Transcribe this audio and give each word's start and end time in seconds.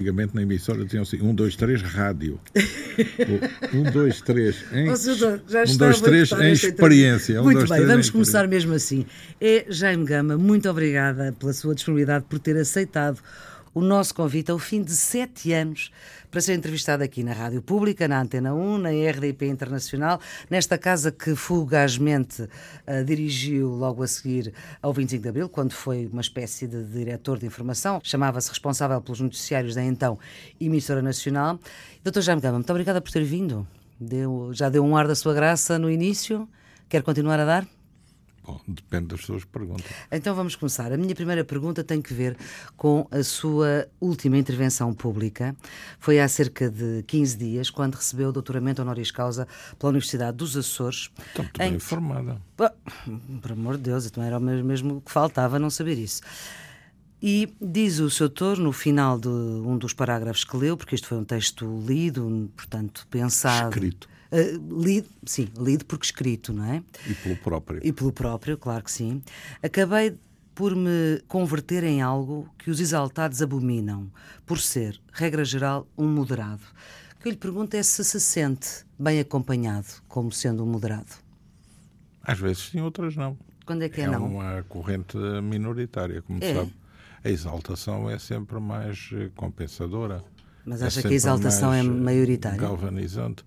Antigamente 0.00 0.34
na 0.34 0.40
emissora 0.40 0.82
diziam 0.82 1.02
assim: 1.02 1.20
1, 1.20 1.34
2, 1.34 1.56
3, 1.56 1.82
rádio. 1.82 2.40
1, 3.74 3.90
2, 3.90 4.20
3, 4.22 4.64
em, 4.72 4.88
Ó, 4.88 4.96
senhor 4.96 5.18
doutor, 5.18 5.42
já 5.46 5.60
1, 5.60 5.62
está 5.64 5.84
2, 5.84 5.96
a 5.96 6.04
3 6.04 6.28
boicotar 6.30 6.48
em 6.48 6.52
experiência. 6.52 7.40
Um, 7.40 7.44
Muito 7.44 7.58
dois, 7.58 7.68
bem, 7.68 7.78
três, 7.78 7.90
vamos 7.90 8.10
começar 8.10 8.48
mesmo 8.48 8.72
assim. 8.72 9.04
É 9.38 9.66
Jaime 9.68 10.06
Gama, 10.06 10.38
muito 10.38 10.70
obrigada 10.70 11.34
pela 11.38 11.52
sua 11.52 11.74
disponibilidade, 11.74 12.24
por 12.30 12.38
ter 12.38 12.56
aceitado 12.56 13.20
o 13.74 13.80
nosso 13.80 14.14
convite 14.14 14.50
ao 14.50 14.58
fim 14.58 14.82
de 14.82 14.92
sete 14.92 15.52
anos 15.52 15.90
para 16.30 16.40
ser 16.40 16.54
entrevistado 16.54 17.02
aqui 17.02 17.22
na 17.22 17.32
Rádio 17.32 17.60
Pública, 17.60 18.06
na 18.06 18.20
Antena 18.20 18.54
1, 18.54 18.78
na 18.78 18.90
RDP 18.90 19.46
Internacional, 19.46 20.20
nesta 20.48 20.78
casa 20.78 21.10
que 21.10 21.34
fugazmente 21.34 22.42
uh, 22.42 23.04
dirigiu 23.04 23.68
logo 23.68 24.02
a 24.02 24.06
seguir 24.06 24.52
ao 24.80 24.92
25 24.92 25.22
de 25.22 25.28
Abril, 25.28 25.48
quando 25.48 25.72
foi 25.72 26.06
uma 26.06 26.20
espécie 26.20 26.66
de 26.66 26.84
diretor 26.84 27.38
de 27.38 27.46
informação, 27.46 28.00
chamava-se 28.02 28.48
responsável 28.48 29.00
pelos 29.00 29.20
noticiários 29.20 29.74
da 29.74 29.82
então 29.82 30.18
emissora 30.60 31.02
nacional. 31.02 31.58
Doutor 32.04 32.22
Jaime 32.22 32.40
Gama, 32.40 32.58
muito 32.58 32.70
obrigada 32.70 33.00
por 33.00 33.10
ter 33.10 33.24
vindo. 33.24 33.66
Deu, 33.98 34.50
já 34.52 34.68
deu 34.68 34.84
um 34.84 34.96
ar 34.96 35.06
da 35.06 35.14
sua 35.14 35.34
graça 35.34 35.78
no 35.78 35.90
início. 35.90 36.48
Quer 36.88 37.02
continuar 37.02 37.38
a 37.38 37.44
dar? 37.44 37.79
Bom, 38.50 38.60
depende 38.66 39.06
das 39.08 39.20
suas 39.20 39.44
perguntas. 39.44 39.86
Então 40.10 40.34
vamos 40.34 40.56
começar. 40.56 40.92
A 40.92 40.96
minha 40.96 41.14
primeira 41.14 41.44
pergunta 41.44 41.84
tem 41.84 42.02
que 42.02 42.12
ver 42.12 42.36
com 42.76 43.06
a 43.10 43.22
sua 43.22 43.86
última 44.00 44.36
intervenção 44.38 44.92
pública. 44.92 45.54
Foi 45.98 46.18
há 46.18 46.26
cerca 46.28 46.68
de 46.68 47.02
15 47.06 47.36
dias, 47.36 47.70
quando 47.70 47.94
recebeu 47.94 48.30
o 48.30 48.32
doutoramento 48.32 48.82
honoris 48.82 49.10
causa 49.10 49.46
pela 49.78 49.90
Universidade 49.90 50.36
dos 50.36 50.56
Açores. 50.56 51.10
Estou 51.28 51.44
muito 51.44 51.58
bem 51.58 51.72
em- 51.72 51.76
informada. 51.76 52.40
Ah, 52.58 52.72
Por 53.40 53.52
amor 53.52 53.76
de 53.76 53.84
Deus, 53.84 54.06
então 54.06 54.22
era 54.22 54.36
o 54.38 54.40
mesmo- 54.40 54.64
mesmo 54.66 55.00
que 55.00 55.10
faltava 55.12 55.58
não 55.58 55.70
saber 55.70 55.96
isso. 55.98 56.20
E 57.22 57.52
diz 57.60 57.98
o 58.00 58.08
seu 58.10 58.26
autor, 58.26 58.56
no 58.58 58.72
final 58.72 59.18
de 59.18 59.28
um 59.28 59.76
dos 59.76 59.92
parágrafos 59.92 60.42
que 60.42 60.56
leu, 60.56 60.76
porque 60.76 60.94
isto 60.94 61.06
foi 61.06 61.18
um 61.18 61.24
texto 61.24 61.84
lido, 61.86 62.50
portanto, 62.56 63.06
pensado. 63.10 63.68
Escrito. 63.74 64.08
Ah, 64.32 64.36
lido, 64.70 65.08
sim, 65.26 65.48
lido 65.58 65.84
porque 65.84 66.04
escrito, 66.06 66.52
não 66.52 66.64
é? 66.64 66.82
E 67.06 67.14
pelo 67.14 67.36
próprio. 67.36 67.80
E 67.82 67.92
pelo 67.92 68.12
próprio, 68.12 68.56
claro 68.56 68.84
que 68.84 68.90
sim. 68.92 69.22
Acabei 69.62 70.16
por 70.54 70.74
me 70.76 71.20
converter 71.26 71.82
em 71.84 72.02
algo 72.02 72.48
que 72.58 72.70
os 72.70 72.80
exaltados 72.80 73.40
abominam, 73.42 74.10
por 74.46 74.58
ser, 74.58 75.00
regra 75.12 75.44
geral, 75.44 75.86
um 75.96 76.06
moderado. 76.06 76.62
O 77.18 77.22
que 77.22 77.28
eu 77.28 77.32
lhe 77.32 77.38
pergunto 77.38 77.74
é 77.76 77.82
se 77.82 78.04
se 78.04 78.20
sente 78.20 78.84
bem 78.98 79.20
acompanhado 79.20 79.86
como 80.08 80.30
sendo 80.32 80.62
um 80.62 80.66
moderado. 80.66 81.08
Às 82.22 82.38
vezes 82.38 82.70
sim, 82.70 82.80
outras 82.80 83.16
não. 83.16 83.36
Quando 83.66 83.82
é 83.82 83.88
que 83.88 84.00
é, 84.00 84.04
é 84.04 84.06
não? 84.10 84.26
uma 84.26 84.62
corrente 84.68 85.16
minoritária, 85.42 86.22
como 86.22 86.42
É. 86.42 86.54
sabe. 86.54 86.72
A 87.22 87.28
exaltação 87.28 88.08
é 88.08 88.18
sempre 88.18 88.58
mais 88.58 89.10
eh, 89.12 89.30
compensadora. 89.36 90.24
Mas 90.64 90.80
É 90.82 90.86
acha 90.86 91.02
que 91.02 91.08
a 91.08 91.12
exaltação 91.12 91.72
é 91.72 91.80
eh, 91.80 91.82
maioritária? 91.82 92.58
Galvanizante. 92.58 93.44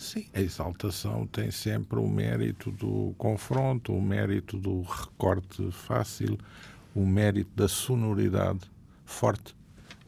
Sim, 0.00 0.24
a 0.32 0.40
exaltação 0.40 1.26
tem 1.26 1.50
sempre 1.50 1.98
o 1.98 2.08
mérito 2.08 2.70
do 2.70 3.14
confronto, 3.18 3.92
o 3.92 4.00
mérito 4.00 4.56
do 4.56 4.80
recorte 4.80 5.70
fácil, 5.70 6.38
o 6.94 7.04
mérito 7.04 7.50
da 7.54 7.68
sonoridade 7.68 8.60
forte. 9.04 9.54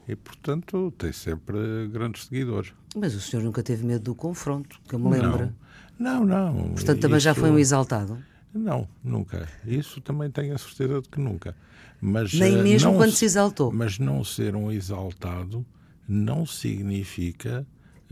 E, 0.08 0.16
portanto, 0.16 0.90
tem 0.96 1.12
sempre 1.12 1.88
grandes 1.88 2.24
seguidores. 2.24 2.72
Mas 2.96 3.14
o 3.14 3.20
senhor 3.20 3.42
nunca 3.42 3.62
teve 3.62 3.84
medo 3.84 4.04
do 4.04 4.14
confronto, 4.14 4.80
que 4.88 4.94
eu 4.94 4.98
me 4.98 5.10
lembro. 5.10 5.54
Não, 5.98 6.24
não. 6.24 6.54
não. 6.54 6.68
Portanto, 6.70 7.00
também 7.00 7.20
já 7.20 7.32
Isso- 7.32 7.40
foi 7.40 7.50
um 7.50 7.58
exaltado. 7.58 8.18
Não, 8.54 8.88
nunca. 9.04 9.46
Isso 9.66 10.00
também 10.00 10.30
tenho 10.30 10.54
a 10.54 10.58
certeza 10.58 11.02
de 11.02 11.08
que 11.10 11.20
nunca. 11.20 11.54
Mas, 12.00 12.32
Nem 12.32 12.58
eh, 12.60 12.62
mesmo 12.62 12.92
não 12.92 12.96
quando 12.96 13.12
se 13.12 13.26
exaltou. 13.26 13.70
Mas 13.70 13.98
não 13.98 14.24
ser 14.24 14.56
um 14.56 14.72
exaltado 14.72 15.66
não 16.08 16.46
significa 16.46 17.66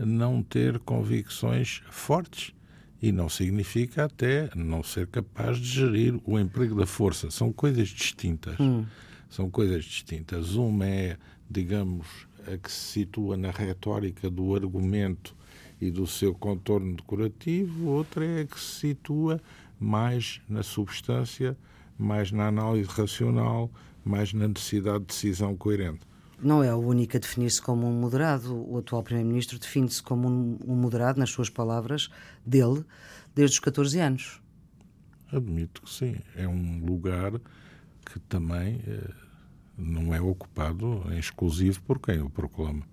não 0.05 0.41
ter 0.43 0.79
convicções 0.79 1.81
fortes. 1.89 2.53
E 3.01 3.11
não 3.11 3.27
significa 3.27 4.05
até 4.05 4.49
não 4.55 4.83
ser 4.83 5.07
capaz 5.07 5.57
de 5.57 5.65
gerir 5.65 6.19
o 6.23 6.37
emprego 6.37 6.75
da 6.75 6.85
força. 6.85 7.31
São 7.31 7.51
coisas 7.51 7.87
distintas. 7.87 8.59
Hum. 8.59 8.85
São 9.27 9.49
coisas 9.49 9.83
distintas. 9.83 10.53
Uma 10.53 10.85
é, 10.85 11.17
digamos, 11.49 12.05
a 12.47 12.57
que 12.57 12.71
se 12.71 12.99
situa 12.99 13.35
na 13.35 13.49
retórica 13.49 14.29
do 14.29 14.55
argumento 14.55 15.35
e 15.79 15.89
do 15.89 16.05
seu 16.05 16.35
contorno 16.35 16.95
decorativo, 16.95 17.89
outra 17.89 18.23
é 18.23 18.41
a 18.41 18.45
que 18.45 18.59
se 18.59 18.87
situa 18.87 19.41
mais 19.79 20.39
na 20.47 20.61
substância, 20.61 21.57
mais 21.97 22.31
na 22.31 22.47
análise 22.47 22.87
racional, 22.87 23.71
mais 24.05 24.31
na 24.31 24.47
necessidade 24.47 24.99
de 24.99 25.05
decisão 25.07 25.55
coerente. 25.55 26.01
Não 26.41 26.63
é 26.63 26.73
o 26.73 26.79
único 26.79 27.17
a 27.17 27.19
definir-se 27.19 27.61
como 27.61 27.87
um 27.87 27.93
moderado. 27.93 28.55
O 28.67 28.79
atual 28.79 29.03
Primeiro-Ministro 29.03 29.59
define-se 29.59 30.01
como 30.01 30.27
um, 30.27 30.57
um 30.65 30.75
moderado, 30.75 31.19
nas 31.19 31.29
suas 31.29 31.49
palavras, 31.49 32.09
dele, 32.45 32.83
desde 33.35 33.55
os 33.55 33.59
14 33.59 33.99
anos. 33.99 34.41
Admito 35.31 35.83
que 35.83 35.89
sim. 35.89 36.15
É 36.35 36.47
um 36.47 36.83
lugar 36.83 37.33
que 38.05 38.19
também 38.21 38.81
eh, 38.87 39.11
não 39.77 40.13
é 40.13 40.19
ocupado 40.19 41.03
em 41.11 41.19
exclusivo 41.19 41.81
por 41.83 41.99
quem 41.99 42.19
o 42.21 42.29
proclama. 42.29 42.83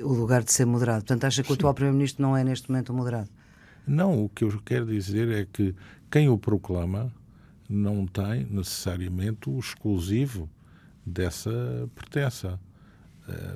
O 0.00 0.12
lugar 0.12 0.42
de 0.42 0.52
ser 0.52 0.64
moderado. 0.64 1.00
Portanto, 1.00 1.24
acha 1.24 1.42
que 1.42 1.50
o 1.50 1.54
atual 1.54 1.74
Primeiro-Ministro 1.74 2.22
não 2.22 2.36
é 2.36 2.42
neste 2.42 2.70
momento 2.70 2.92
um 2.92 2.96
moderado? 2.96 3.30
Não, 3.86 4.24
o 4.24 4.28
que 4.28 4.44
eu 4.44 4.60
quero 4.62 4.86
dizer 4.86 5.28
é 5.30 5.44
que 5.44 5.74
quem 6.10 6.28
o 6.28 6.36
proclama 6.36 7.12
não 7.68 8.06
tem 8.06 8.44
necessariamente 8.50 9.48
o 9.48 9.58
exclusivo 9.58 10.50
dessa 11.06 11.88
pertença. 11.94 12.58
Eh, 13.28 13.54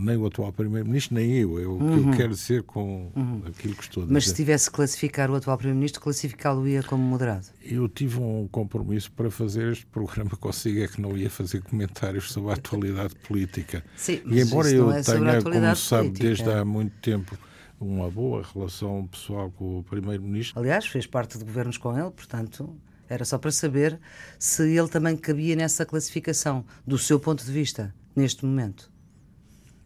nem 0.00 0.16
o 0.16 0.26
atual 0.26 0.52
Primeiro-Ministro, 0.52 1.16
nem 1.16 1.32
eu. 1.32 1.58
É 1.58 1.66
o 1.66 1.78
que 1.78 2.08
eu 2.08 2.16
quero 2.16 2.30
dizer 2.30 2.62
com 2.62 3.10
aquilo 3.46 3.74
que 3.74 3.82
estou 3.82 4.02
a 4.02 4.06
dizer. 4.06 4.14
Mas 4.14 4.26
se 4.26 4.34
tivesse 4.34 4.70
que 4.70 4.76
classificar 4.76 5.30
o 5.30 5.34
atual 5.34 5.56
Primeiro-Ministro, 5.56 6.00
classificá-lo-ia 6.00 6.82
como 6.84 7.02
moderado. 7.02 7.46
Eu 7.60 7.88
tive 7.88 8.20
um 8.20 8.46
compromisso 8.48 9.10
para 9.12 9.30
fazer 9.30 9.72
este 9.72 9.86
programa 9.86 10.30
consigo, 10.38 10.80
é 10.80 10.86
que 10.86 11.00
não 11.00 11.16
ia 11.16 11.28
fazer 11.28 11.62
comentários 11.62 12.30
sobre 12.30 12.50
a 12.50 12.54
atualidade 12.54 13.14
política. 13.16 13.84
Sim, 13.96 14.20
e 14.26 14.40
embora 14.40 14.70
eu 14.70 14.90
é 14.92 15.02
tenha, 15.02 15.42
como 15.42 15.76
sabe, 15.76 16.08
política. 16.10 16.26
desde 16.26 16.50
há 16.50 16.64
muito 16.64 16.96
tempo 17.00 17.36
uma 17.80 18.10
boa 18.10 18.44
relação 18.54 19.06
pessoal 19.06 19.50
com 19.50 19.78
o 19.78 19.82
Primeiro-Ministro, 19.84 20.58
Aliás, 20.58 20.86
fez 20.86 21.06
parte 21.06 21.38
de 21.38 21.44
governos 21.44 21.78
com 21.78 21.96
ele, 21.96 22.10
portanto, 22.10 22.76
era 23.08 23.24
só 23.24 23.38
para 23.38 23.50
saber 23.50 23.98
se 24.38 24.62
ele 24.76 24.88
também 24.88 25.16
cabia 25.16 25.56
nessa 25.56 25.84
classificação, 25.86 26.64
do 26.86 26.98
seu 26.98 27.18
ponto 27.18 27.44
de 27.44 27.50
vista, 27.52 27.94
neste 28.14 28.44
momento. 28.44 28.90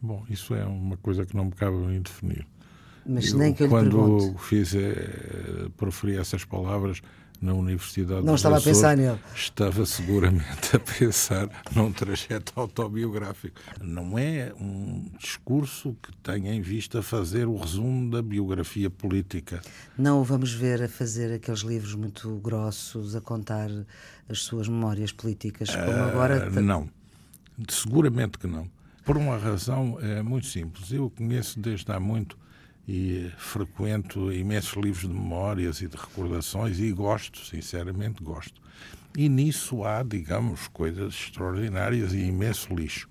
bom, 0.00 0.24
isso 0.28 0.54
é 0.54 0.64
uma 0.64 0.96
coisa 0.96 1.24
que 1.24 1.36
não 1.36 1.44
me 1.46 1.52
cabe 1.52 1.76
mim 1.76 2.00
definir. 2.02 2.46
Mas 3.04 3.30
Eu, 3.32 3.38
nem 3.38 3.52
que 3.52 3.62
eu 3.62 3.66
lhe 3.66 3.70
quando 3.72 3.90
pergunte. 3.90 4.42
fiz, 4.44 4.74
eh, 4.74 5.68
proferi 5.76 6.16
essas 6.16 6.44
palavras 6.44 7.00
na 7.42 7.52
Universidade 7.52 8.24
Não 8.24 8.36
estava 8.36 8.54
a 8.54 8.58
Açores, 8.58 8.78
pensar 8.78 8.96
nele. 8.96 9.18
Estava 9.34 9.84
seguramente 9.84 10.76
a 10.76 10.78
pensar 10.78 11.48
num 11.74 11.92
trajeto 11.92 12.52
autobiográfico. 12.54 13.60
Não 13.80 14.16
é 14.16 14.52
um 14.60 15.10
discurso 15.18 15.96
que 16.00 16.12
tenha 16.18 16.54
em 16.54 16.60
vista 16.60 17.02
fazer 17.02 17.48
o 17.48 17.56
resumo 17.56 18.08
da 18.12 18.22
biografia 18.22 18.88
política. 18.88 19.60
Não 19.98 20.20
o 20.20 20.24
vamos 20.24 20.52
ver 20.52 20.84
a 20.84 20.88
fazer 20.88 21.34
aqueles 21.34 21.60
livros 21.60 21.96
muito 21.96 22.30
grossos, 22.36 23.16
a 23.16 23.20
contar 23.20 23.70
as 24.28 24.42
suas 24.42 24.68
memórias 24.68 25.10
políticas, 25.10 25.74
como 25.74 25.90
agora. 25.90 26.46
Ah, 26.46 26.60
não. 26.60 26.88
Seguramente 27.68 28.38
que 28.38 28.46
não. 28.46 28.70
Por 29.04 29.16
uma 29.16 29.36
razão 29.36 29.98
é, 30.00 30.22
muito 30.22 30.46
simples. 30.46 30.92
Eu 30.92 31.10
conheço 31.10 31.58
desde 31.58 31.90
há 31.90 31.98
muito 31.98 32.38
e 32.86 33.30
frequento 33.38 34.32
imensos 34.32 34.72
livros 34.74 35.02
de 35.08 35.14
memórias 35.14 35.80
e 35.80 35.88
de 35.88 35.96
recordações 35.96 36.78
e 36.80 36.90
gosto, 36.92 37.44
sinceramente 37.44 38.22
gosto. 38.22 38.60
E 39.16 39.28
nisso 39.28 39.84
há, 39.84 40.02
digamos, 40.02 40.68
coisas 40.68 41.14
extraordinárias 41.14 42.12
e 42.12 42.18
imenso 42.20 42.74
lixo. 42.74 43.08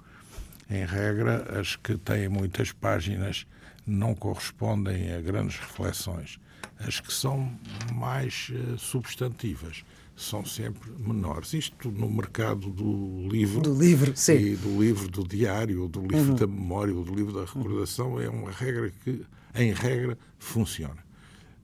Em 0.70 0.86
regra, 0.86 1.60
as 1.60 1.76
que 1.76 1.98
têm 1.98 2.28
muitas 2.28 2.72
páginas 2.72 3.46
não 3.86 4.16
correspondem 4.16 5.14
a 5.14 5.22
grandes 5.22 5.58
reflexões. 5.58 6.40
As 6.80 7.00
que 7.00 7.14
são 7.14 7.52
mais 7.94 8.52
eh, 8.52 8.76
substantivas 8.78 9.84
são 10.16 10.46
sempre 10.46 10.92
menores. 11.00 11.54
Isto 11.54 11.92
no 11.92 12.10
mercado 12.10 12.70
do 12.70 13.28
livro, 13.28 13.62
Do 13.62 13.74
livro, 13.74 14.12
sim. 14.16 14.34
e 14.34 14.56
do 14.56 14.82
livro 14.82 15.08
do 15.08 15.28
diário, 15.28 15.88
do 15.88 16.02
livro 16.02 16.34
da 16.36 16.48
memória, 16.48 16.94
do 16.94 17.14
livro 17.14 17.34
da 17.34 17.42
recordação, 17.46 18.20
é 18.20 18.30
uma 18.30 18.52
regra 18.52 18.92
que, 19.04 19.24
em 19.56 19.72
regra, 19.74 20.18
funciona. 20.40 21.04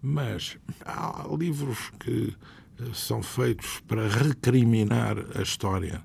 Mas 0.01 0.57
há 0.85 1.25
livros 1.37 1.91
que 1.99 2.35
eh, 2.79 2.83
são 2.93 3.21
feitos 3.23 3.79
para 3.87 4.07
recriminar 4.07 5.17
a 5.35 5.41
história 5.41 6.01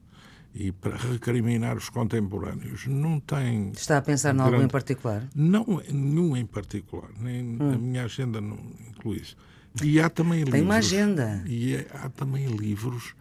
e 0.55 0.71
para 0.73 0.97
recriminar 0.97 1.77
os 1.77 1.89
contemporâneos. 1.89 2.87
Não 2.87 3.21
tem. 3.21 3.71
Está 3.71 3.99
a 3.99 4.03
pensar 4.03 4.35
em 4.35 4.41
algo 4.41 4.61
em 4.63 4.69
particular? 4.69 5.27
Não, 5.35 5.65
nenhum 5.91 6.37
em 6.37 6.45
particular. 6.47 7.09
Nem 7.19 7.57
a 7.61 7.79
minha 7.79 8.05
agenda 8.05 8.41
não 8.41 8.59
inclui 8.91 9.19
isso. 9.19 9.37
E 9.83 9.99
há 10.01 10.11
também 10.11 10.43
Hum. 10.43 10.45
Tem 10.45 10.61
livros. 10.61 10.63
uma 10.69 10.77
agenda. 10.77 11.43
E 11.47 11.75
é- 11.77 11.87
há 11.95 12.09
também 12.11 12.47
livros 12.47 13.15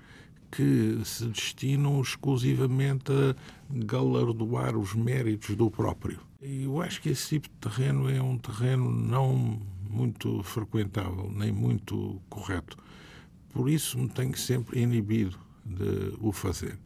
que 0.51 0.99
se 1.05 1.25
destinam 1.27 2.01
exclusivamente 2.01 3.11
a 3.11 3.35
galardoar 3.69 4.77
os 4.77 4.93
méritos 4.93 5.55
do 5.55 5.71
próprio. 5.71 6.19
E 6.41 6.63
eu 6.63 6.81
acho 6.81 7.01
que 7.01 7.09
esse 7.09 7.29
tipo 7.29 7.47
de 7.47 7.69
terreno 7.69 8.09
é 8.09 8.21
um 8.21 8.37
terreno 8.37 8.91
não 8.91 9.61
muito 9.89 10.41
frequentável, 10.43 11.31
nem 11.33 11.51
muito 11.51 12.21
correto. 12.29 12.77
Por 13.53 13.69
isso 13.69 13.97
me 13.97 14.09
tenho 14.09 14.37
sempre 14.37 14.81
inibido 14.81 15.37
de 15.65 16.13
o 16.19 16.31
fazer. 16.31 16.77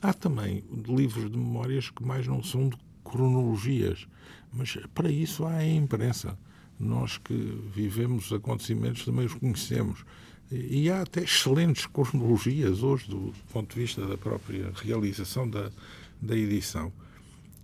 Há 0.00 0.12
também 0.12 0.64
livros 0.88 1.30
de 1.30 1.36
memórias 1.36 1.90
que 1.90 2.04
mais 2.04 2.26
não 2.26 2.42
são 2.42 2.68
de 2.68 2.76
cronologias, 3.04 4.06
mas 4.52 4.76
para 4.94 5.10
isso 5.10 5.44
há 5.44 5.56
a 5.56 5.66
imprensa. 5.66 6.38
Nós 6.78 7.18
que 7.18 7.34
vivemos 7.72 8.26
os 8.26 8.32
acontecimentos 8.32 9.04
também 9.04 9.26
os 9.26 9.34
conhecemos. 9.34 10.04
E 10.52 10.90
há 10.90 11.00
até 11.00 11.22
excelentes 11.22 11.86
cronologias 11.86 12.82
hoje, 12.82 13.08
do 13.08 13.32
ponto 13.52 13.74
de 13.74 13.80
vista 13.80 14.06
da 14.06 14.18
própria 14.18 14.70
realização 14.74 15.48
da, 15.48 15.70
da 16.20 16.36
edição. 16.36 16.92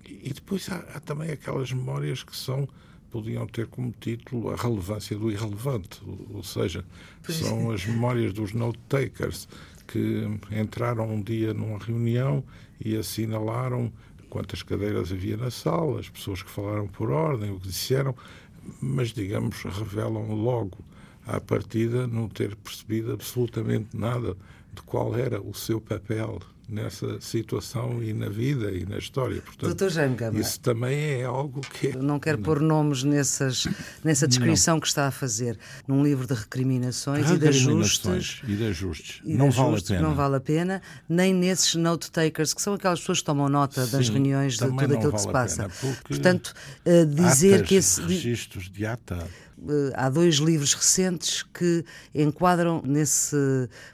E 0.06 0.32
depois 0.32 0.70
há, 0.70 0.76
há 0.94 1.00
também 1.00 1.30
aquelas 1.30 1.70
memórias 1.70 2.22
que 2.22 2.34
são 2.34 2.66
podiam 3.10 3.46
ter 3.46 3.66
como 3.66 3.92
título 4.00 4.50
a 4.50 4.56
relevância 4.56 5.16
do 5.16 5.30
irrelevante, 5.30 6.00
ou 6.30 6.42
seja, 6.42 6.84
são 7.28 7.70
as 7.70 7.84
memórias 7.86 8.32
dos 8.32 8.52
note-takers 8.52 9.48
que 9.86 10.26
entraram 10.50 11.10
um 11.10 11.22
dia 11.22 11.54
numa 11.54 11.78
reunião 11.78 12.44
e 12.82 12.96
assinalaram 12.96 13.90
quantas 14.28 14.62
cadeiras 14.62 15.10
havia 15.10 15.36
na 15.36 15.50
sala, 15.50 16.00
as 16.00 16.08
pessoas 16.08 16.42
que 16.42 16.50
falaram 16.50 16.86
por 16.86 17.10
ordem, 17.10 17.50
o 17.50 17.58
que 17.58 17.68
disseram, 17.68 18.14
mas, 18.80 19.08
digamos, 19.08 19.62
revelam 19.62 20.34
logo 20.34 20.78
à 21.28 21.40
partida 21.40 22.06
não 22.06 22.28
ter 22.28 22.56
percebido 22.56 23.12
absolutamente 23.12 23.96
nada 23.96 24.34
de 24.74 24.82
qual 24.82 25.16
era 25.16 25.40
o 25.40 25.54
seu 25.54 25.80
papel 25.80 26.40
nessa 26.68 27.18
situação 27.20 28.02
e 28.02 28.12
na 28.12 28.28
vida 28.28 28.70
e 28.70 28.84
na 28.84 28.98
história. 28.98 29.40
Portanto, 29.40 29.68
Doutor 29.68 29.90
Jaime 29.90 30.14
Gama, 30.14 30.38
isso 30.38 30.60
também 30.60 31.20
é 31.20 31.24
algo 31.24 31.62
que... 31.62 31.96
Não 31.96 32.20
quero 32.20 32.38
pôr 32.38 32.60
nomes 32.60 33.02
nessas, 33.02 33.66
nessa 34.04 34.28
descrição 34.28 34.74
não. 34.74 34.80
que 34.80 34.86
está 34.86 35.06
a 35.06 35.10
fazer. 35.10 35.58
Num 35.86 36.04
livro 36.04 36.26
de 36.26 36.34
recriminações, 36.34 37.30
e 37.30 37.38
de 37.38 37.48
ajustes... 37.48 38.42
E 38.46 38.54
de 38.54 38.66
ajustes. 38.66 39.22
E 39.24 39.34
não 39.34 39.48
de 39.48 39.56
vale 39.56 39.68
ajustes, 39.68 39.90
a 39.90 39.94
pena. 39.94 40.08
Não 40.08 40.14
vale 40.14 40.36
a 40.36 40.40
pena. 40.40 40.82
Nem 41.08 41.32
nesses 41.32 41.74
note-takers, 41.74 42.52
que 42.52 42.60
são 42.60 42.74
aquelas 42.74 43.00
pessoas 43.00 43.20
que 43.20 43.24
tomam 43.24 43.48
nota 43.48 43.86
Sim, 43.86 43.92
das 43.92 44.08
reuniões 44.10 44.52
de 44.54 44.58
tudo 44.58 44.78
aquilo 44.78 45.00
vale 45.00 45.12
que 45.12 45.20
se 45.20 45.32
passa. 45.32 45.70
Portanto, 46.06 46.52
uh, 46.84 47.06
dizer 47.06 47.54
atas, 47.54 47.68
que 47.68 47.74
esse... 47.76 48.02
registros 48.02 48.68
de 48.70 48.84
ata 48.84 49.16
eh, 49.16 49.47
há 49.94 50.08
dois 50.08 50.36
livros 50.36 50.74
recentes 50.74 51.42
que 51.42 51.84
enquadram 52.14 52.82
nesse 52.84 53.36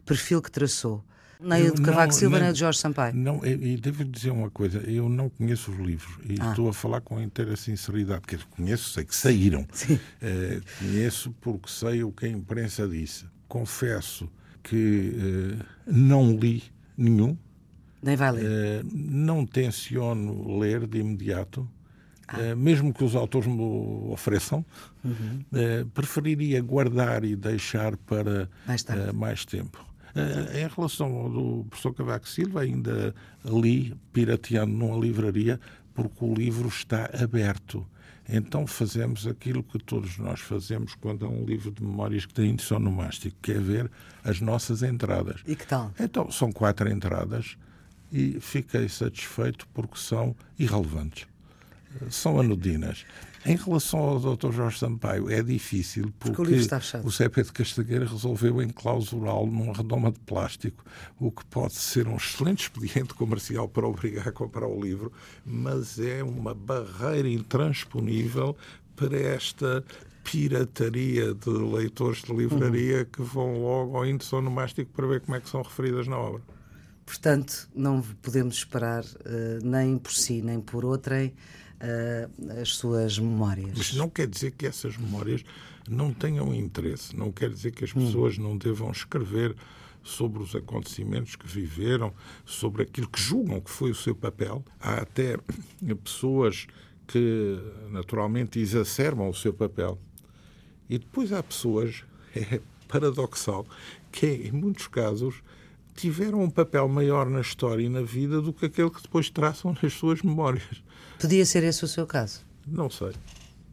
perfil 0.04 0.40
que 0.40 0.50
traçou. 0.50 1.04
Nem 1.44 1.68
o 1.68 1.74
de 1.74 1.82
Cavaco 1.82 2.06
não, 2.06 2.18
Silva, 2.18 2.38
nem 2.38 2.50
o 2.50 2.52
de 2.52 2.58
Jorge 2.58 2.78
Sampaio. 2.78 3.14
Não, 3.14 3.44
e, 3.44 3.76
devo 3.76 4.04
dizer 4.04 4.30
uma 4.30 4.50
coisa: 4.50 4.78
eu 4.90 5.08
não 5.08 5.28
conheço 5.28 5.70
os 5.70 5.78
livros 5.78 6.16
e 6.24 6.36
ah. 6.40 6.50
estou 6.50 6.68
a 6.68 6.72
falar 6.72 7.00
com 7.02 7.20
inteira 7.20 7.54
sinceridade, 7.56 8.22
porque 8.22 8.38
conheço, 8.56 8.90
sei 8.90 9.04
que 9.04 9.14
saíram. 9.14 9.62
Uh, 9.62 10.62
conheço 10.78 11.34
porque 11.40 11.68
sei 11.68 12.02
o 12.02 12.10
que 12.10 12.26
a 12.26 12.28
imprensa 12.28 12.88
disse. 12.88 13.26
Confesso 13.46 14.28
que 14.62 15.12
uh, 15.16 15.64
não 15.86 16.34
li 16.34 16.62
nenhum. 16.96 17.36
Nem 18.02 18.16
vai 18.16 18.32
ler. 18.32 18.82
Uh, 18.82 18.88
não 18.92 19.44
tenciono 19.44 20.58
ler 20.58 20.86
de 20.86 20.98
imediato. 20.98 21.68
Ah. 22.28 22.54
mesmo 22.54 22.92
que 22.92 23.04
os 23.04 23.14
autores 23.14 23.48
me 23.48 23.60
ofereçam, 24.10 24.64
uhum. 25.04 25.44
preferiria 25.92 26.60
guardar 26.62 27.24
e 27.24 27.36
deixar 27.36 27.96
para 27.96 28.48
mais, 28.66 28.84
mais 29.14 29.44
tempo. 29.44 29.84
Em 30.54 30.68
relação 30.74 31.12
ao 31.16 31.28
do 31.28 31.64
professor 31.68 31.92
Cavaco 31.92 32.28
Silva, 32.28 32.60
ainda 32.60 33.14
li, 33.44 33.94
pirateando 34.12 34.72
numa 34.72 34.96
livraria, 34.96 35.60
porque 35.92 36.24
o 36.24 36.32
livro 36.32 36.68
está 36.68 37.10
aberto. 37.20 37.86
Então 38.28 38.66
fazemos 38.66 39.26
aquilo 39.26 39.62
que 39.62 39.78
todos 39.78 40.16
nós 40.16 40.40
fazemos 40.40 40.94
quando 40.94 41.26
há 41.26 41.28
um 41.28 41.44
livro 41.44 41.70
de 41.70 41.82
memórias 41.82 42.24
que 42.24 42.32
tem 42.32 42.50
índice 42.50 42.72
onomástico, 42.72 43.36
que 43.42 43.52
é 43.52 43.58
ver 43.58 43.90
as 44.22 44.40
nossas 44.40 44.82
entradas. 44.82 45.42
E 45.46 45.54
que 45.54 45.66
tal? 45.66 45.92
Então, 46.00 46.30
são 46.30 46.50
quatro 46.50 46.88
entradas 46.88 47.58
e 48.10 48.40
fiquei 48.40 48.88
satisfeito 48.88 49.66
porque 49.74 49.98
são 49.98 50.34
irrelevantes. 50.58 51.26
São 52.10 52.38
anudinas. 52.40 53.04
Em 53.46 53.56
relação 53.56 54.00
ao 54.00 54.36
Dr. 54.36 54.52
Jorge 54.52 54.78
Sampaio, 54.78 55.30
é 55.30 55.42
difícil 55.42 56.10
porque, 56.18 56.36
porque 56.36 56.54
o, 56.54 57.06
o 57.06 57.12
CP 57.12 57.42
de 57.42 57.52
Castagueira 57.52 58.06
resolveu 58.06 58.62
enclausurá-lo 58.62 59.46
numa 59.46 59.74
redoma 59.74 60.10
de 60.10 60.18
plástico, 60.20 60.82
o 61.20 61.30
que 61.30 61.44
pode 61.46 61.74
ser 61.74 62.08
um 62.08 62.16
excelente 62.16 62.62
expediente 62.62 63.12
comercial 63.12 63.68
para 63.68 63.86
obrigar 63.86 64.26
a 64.28 64.32
comprar 64.32 64.66
o 64.66 64.80
livro, 64.80 65.12
mas 65.44 65.98
é 65.98 66.24
uma 66.24 66.54
barreira 66.54 67.28
intransponível 67.28 68.56
para 68.96 69.18
esta 69.18 69.84
pirataria 70.24 71.34
de 71.34 71.50
leitores 71.50 72.22
de 72.22 72.32
livraria 72.32 73.00
uhum. 73.00 73.04
que 73.04 73.22
vão 73.22 73.58
logo 73.60 73.96
ao 73.98 74.06
índice 74.06 74.34
onomástico 74.34 74.90
para 74.92 75.06
ver 75.06 75.20
como 75.20 75.36
é 75.36 75.40
que 75.40 75.50
são 75.50 75.60
referidas 75.60 76.08
na 76.08 76.16
obra. 76.16 76.40
Portanto, 77.04 77.68
não 77.74 78.00
podemos 78.00 78.56
esperar 78.56 79.04
uh, 79.04 79.62
nem 79.62 79.98
por 79.98 80.12
si, 80.12 80.40
nem 80.40 80.58
por 80.58 80.86
outrem 80.86 81.34
uh, 81.84 82.60
as 82.60 82.70
suas 82.70 83.18
memórias. 83.18 83.76
Mas 83.76 83.94
não 83.94 84.08
quer 84.08 84.26
dizer 84.26 84.52
que 84.52 84.66
essas 84.66 84.96
memórias 84.96 85.44
não 85.88 86.12
tenham 86.12 86.54
interesse, 86.54 87.16
não 87.16 87.30
quer 87.30 87.50
dizer 87.50 87.72
que 87.72 87.84
as 87.84 87.94
hum. 87.94 88.06
pessoas 88.06 88.38
hum. 88.38 88.42
não 88.42 88.56
devam 88.56 88.90
escrever 88.90 89.54
sobre 90.02 90.42
os 90.42 90.54
acontecimentos 90.54 91.34
que 91.34 91.46
viveram, 91.46 92.12
sobre 92.44 92.82
aquilo 92.82 93.08
que 93.08 93.20
julgam 93.20 93.60
que 93.60 93.70
foi 93.70 93.90
o 93.90 93.94
seu 93.94 94.14
papel. 94.14 94.62
Há 94.78 94.96
até 94.96 95.38
pessoas 96.02 96.66
que 97.06 97.58
naturalmente 97.90 98.58
exacerbam 98.58 99.28
o 99.28 99.34
seu 99.34 99.52
papel. 99.52 99.98
E 100.88 100.98
depois 100.98 101.32
há 101.32 101.42
pessoas, 101.42 102.04
é 102.36 102.60
paradoxal, 102.86 103.66
que 104.12 104.26
em 104.26 104.52
muitos 104.52 104.86
casos 104.86 105.42
tiveram 105.94 106.42
um 106.42 106.50
papel 106.50 106.88
maior 106.88 107.28
na 107.28 107.40
história 107.40 107.82
e 107.82 107.88
na 107.88 108.02
vida 108.02 108.40
do 108.40 108.52
que 108.52 108.66
aquele 108.66 108.90
que 108.90 109.02
depois 109.02 109.30
traçam 109.30 109.76
nas 109.82 109.92
suas 109.92 110.22
memórias. 110.22 110.82
Podia 111.18 111.46
ser 111.46 111.62
esse 111.62 111.84
o 111.84 111.88
seu 111.88 112.06
caso? 112.06 112.44
Não 112.66 112.90
sei. 112.90 113.12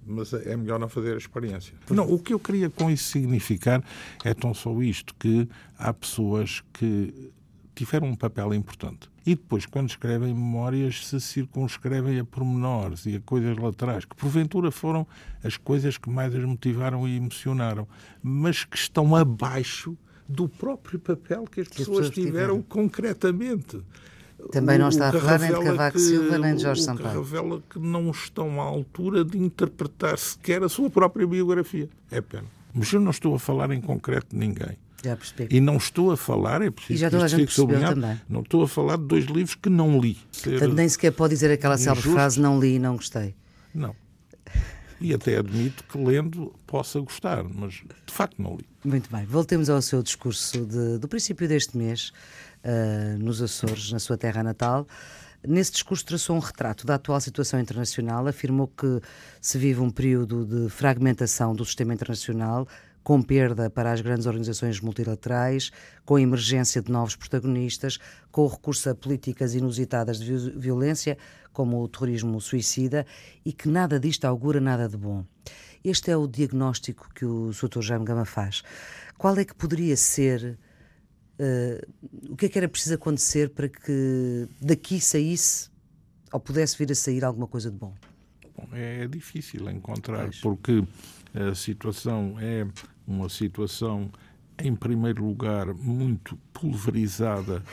Mas 0.05 0.33
é 0.33 0.55
melhor 0.55 0.79
não 0.79 0.89
fazer 0.89 1.13
a 1.13 1.17
experiência. 1.17 1.73
Não, 1.89 2.11
o 2.11 2.17
que 2.17 2.33
eu 2.33 2.39
queria 2.39 2.69
com 2.69 2.89
isso 2.89 3.05
significar 3.05 3.83
é 4.23 4.33
tão 4.33 4.53
só 4.53 4.81
isto: 4.81 5.13
que 5.15 5.47
há 5.77 5.93
pessoas 5.93 6.63
que 6.73 7.31
tiveram 7.75 8.07
um 8.07 8.15
papel 8.15 8.53
importante. 8.53 9.09
E 9.25 9.35
depois, 9.35 9.65
quando 9.65 9.89
escrevem 9.89 10.33
memórias, 10.33 11.05
se 11.05 11.19
circunscrevem 11.21 12.19
a 12.19 12.25
pormenores 12.25 13.05
e 13.05 13.15
a 13.15 13.21
coisas 13.21 13.55
laterais, 13.57 14.03
que 14.03 14.15
porventura 14.15 14.71
foram 14.71 15.05
as 15.43 15.57
coisas 15.57 15.97
que 15.97 16.09
mais 16.09 16.33
as 16.33 16.43
motivaram 16.43 17.07
e 17.07 17.15
emocionaram, 17.15 17.87
mas 18.21 18.65
que 18.65 18.75
estão 18.75 19.15
abaixo 19.15 19.95
do 20.31 20.47
próprio 20.47 20.99
papel 20.99 21.45
que 21.45 21.61
as 21.61 21.67
que 21.67 21.77
pessoas, 21.77 22.09
pessoas 22.09 22.15
tiveram, 22.15 22.31
tiveram 22.31 22.61
concretamente. 22.61 23.81
Também 24.51 24.77
não 24.79 24.89
está 24.89 25.09
a 25.09 25.11
falar 25.13 25.39
nem 25.39 25.53
de 25.53 25.63
Cavaco 25.63 25.97
que, 25.97 26.03
Silva 26.03 26.37
nem 26.39 26.55
de 26.55 26.63
Jorge 26.63 26.81
Sampaio. 26.81 27.21
Revela 27.21 27.61
que 27.69 27.77
não 27.77 28.09
estão 28.09 28.59
à 28.59 28.63
altura 28.63 29.23
de 29.23 29.37
interpretar 29.37 30.17
sequer 30.17 30.63
a 30.63 30.69
sua 30.69 30.89
própria 30.89 31.27
biografia. 31.27 31.89
É 32.09 32.21
pena. 32.21 32.47
Mas 32.73 32.91
eu 32.91 32.99
não 32.99 33.11
estou 33.11 33.35
a 33.35 33.39
falar 33.39 33.69
em 33.71 33.81
concreto 33.81 34.27
de 34.31 34.37
ninguém. 34.37 34.77
Já 35.03 35.15
percebi. 35.15 35.47
E 35.55 35.59
não 35.59 35.77
estou 35.77 36.11
a 36.11 36.17
falar, 36.17 36.61
é 36.61 36.69
preciso 36.69 36.93
e 36.93 36.97
já 36.97 37.09
toda 37.09 37.25
a 37.25 37.27
gente 37.27 37.55
também. 37.55 38.21
não 38.29 38.41
estou 38.41 38.63
a 38.63 38.67
falar 38.67 38.97
de 38.97 39.03
dois 39.03 39.25
livros 39.25 39.55
que 39.55 39.69
não 39.69 39.99
li. 39.99 40.17
Portanto, 40.43 40.73
nem 40.73 40.87
sequer 40.87 41.11
pode 41.11 41.33
dizer 41.33 41.51
aquela 41.51 41.77
célebre 41.77 42.09
frase 42.11 42.39
não 42.39 42.59
li 42.59 42.75
e 42.75 42.79
não 42.79 42.95
gostei. 42.95 43.35
Não. 43.73 43.95
E 45.01 45.13
até 45.13 45.37
admito 45.37 45.83
que 45.85 45.97
lendo 45.97 46.53
possa 46.67 46.99
gostar, 46.99 47.43
mas 47.43 47.73
de 47.73 48.13
facto 48.13 48.41
não 48.41 48.55
li. 48.55 48.65
Muito 48.83 49.09
bem. 49.11 49.25
Voltemos 49.25 49.69
ao 49.69 49.81
seu 49.81 50.03
discurso 50.03 50.65
de, 50.65 50.99
do 50.99 51.07
princípio 51.07 51.47
deste 51.47 51.75
mês, 51.75 52.11
uh, 52.63 53.17
nos 53.17 53.41
Açores, 53.41 53.91
na 53.91 53.99
sua 53.99 54.17
terra 54.17 54.43
natal. 54.43 54.87
Nesse 55.47 55.71
discurso 55.71 56.05
traçou 56.05 56.35
um 56.35 56.39
retrato 56.39 56.85
da 56.85 56.95
atual 56.95 57.19
situação 57.19 57.59
internacional, 57.59 58.27
afirmou 58.27 58.67
que 58.67 59.01
se 59.41 59.57
vive 59.57 59.79
um 59.79 59.89
período 59.89 60.45
de 60.45 60.69
fragmentação 60.69 61.55
do 61.55 61.65
sistema 61.65 61.95
internacional, 61.95 62.67
com 63.03 63.21
perda 63.21 63.69
para 63.69 63.91
as 63.91 64.01
grandes 64.01 64.25
organizações 64.27 64.79
multilaterais, 64.79 65.71
com 66.05 66.15
a 66.15 66.21
emergência 66.21 66.81
de 66.81 66.91
novos 66.91 67.15
protagonistas, 67.15 67.97
com 68.31 68.43
o 68.43 68.47
recurso 68.47 68.89
a 68.89 68.95
políticas 68.95 69.55
inusitadas 69.55 70.19
de 70.19 70.51
violência, 70.51 71.17
como 71.51 71.81
o 71.81 71.87
terrorismo 71.87 72.39
suicida, 72.39 73.05
e 73.43 73.51
que 73.51 73.67
nada 73.67 73.99
disto 73.99 74.25
augura 74.25 74.59
nada 74.61 74.87
de 74.87 74.97
bom. 74.97 75.25
Este 75.83 76.11
é 76.11 76.17
o 76.17 76.27
diagnóstico 76.27 77.09
que 77.13 77.25
o 77.25 77.49
Dr. 77.51 77.81
Jaime 77.81 78.05
Gama 78.05 78.25
faz. 78.25 78.61
Qual 79.17 79.35
é 79.37 79.45
que 79.45 79.55
poderia 79.55 79.97
ser 79.97 80.57
Uh, 81.41 82.31
o 82.33 82.35
que 82.35 82.45
é 82.45 82.49
que 82.49 82.57
era 82.59 82.69
preciso 82.69 82.93
acontecer 82.93 83.49
para 83.49 83.67
que 83.67 84.47
daqui 84.61 85.01
saísse 85.01 85.71
ou 86.31 86.39
pudesse 86.39 86.77
vir 86.77 86.91
a 86.91 86.95
sair 86.95 87.25
alguma 87.25 87.47
coisa 87.47 87.71
de 87.71 87.77
bom? 87.77 87.95
bom 88.55 88.67
é 88.73 89.07
difícil 89.07 89.67
encontrar, 89.67 90.25
pois. 90.25 90.39
porque 90.39 90.83
a 91.33 91.55
situação 91.55 92.35
é 92.39 92.65
uma 93.07 93.29
situação 93.29 94.09
em 94.63 94.75
primeiro 94.75 95.25
lugar, 95.25 95.73
muito 95.73 96.37
pulverizada 96.53 97.63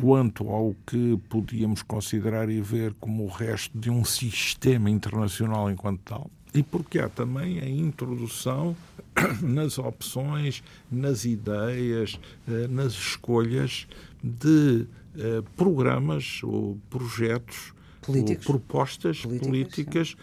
quanto 0.00 0.48
ao 0.48 0.74
que 0.86 1.18
podíamos 1.28 1.82
considerar 1.82 2.48
e 2.50 2.60
ver 2.60 2.94
como 2.98 3.24
o 3.24 3.28
resto 3.28 3.78
de 3.78 3.90
um 3.90 4.04
sistema 4.04 4.90
internacional 4.90 5.70
enquanto 5.70 6.00
tal. 6.04 6.30
E 6.54 6.62
porque 6.62 6.98
há 6.98 7.08
também 7.08 7.60
a 7.60 7.68
introdução 7.68 8.76
nas 9.40 9.78
opções, 9.78 10.62
nas 10.90 11.24
ideias, 11.24 12.18
eh, 12.46 12.66
nas 12.68 12.92
escolhas 12.92 13.86
de 14.22 14.86
eh, 15.16 15.42
programas 15.56 16.40
ou 16.42 16.78
projetos 16.90 17.72
Políticos. 18.02 18.46
ou 18.46 18.52
propostas 18.52 19.20
Políticas, 19.22 19.46
políticas 19.48 20.16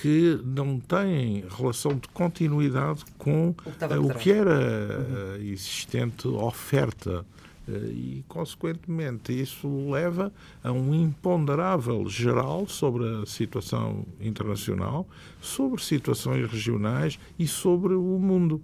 que 0.00 0.40
não 0.44 0.78
têm 0.78 1.44
relação 1.56 1.94
de 1.96 2.08
continuidade 2.08 3.04
com 3.16 3.48
O 3.50 3.54
eh, 3.94 3.98
o 3.98 4.14
que 4.14 4.30
era 4.30 5.34
a 5.34 5.38
existente 5.38 6.28
oferta. 6.28 7.24
Eh, 7.66 7.72
E, 7.92 8.24
consequentemente, 8.28 9.32
isso 9.32 9.68
leva 9.90 10.32
a 10.62 10.72
um 10.72 10.94
imponderável 10.94 12.08
geral 12.08 12.66
sobre 12.66 13.04
a 13.22 13.26
situação 13.26 14.06
internacional, 14.20 15.06
sobre 15.40 15.82
situações 15.82 16.50
regionais 16.50 17.18
e 17.38 17.46
sobre 17.46 17.94
o 17.94 18.18
mundo, 18.18 18.62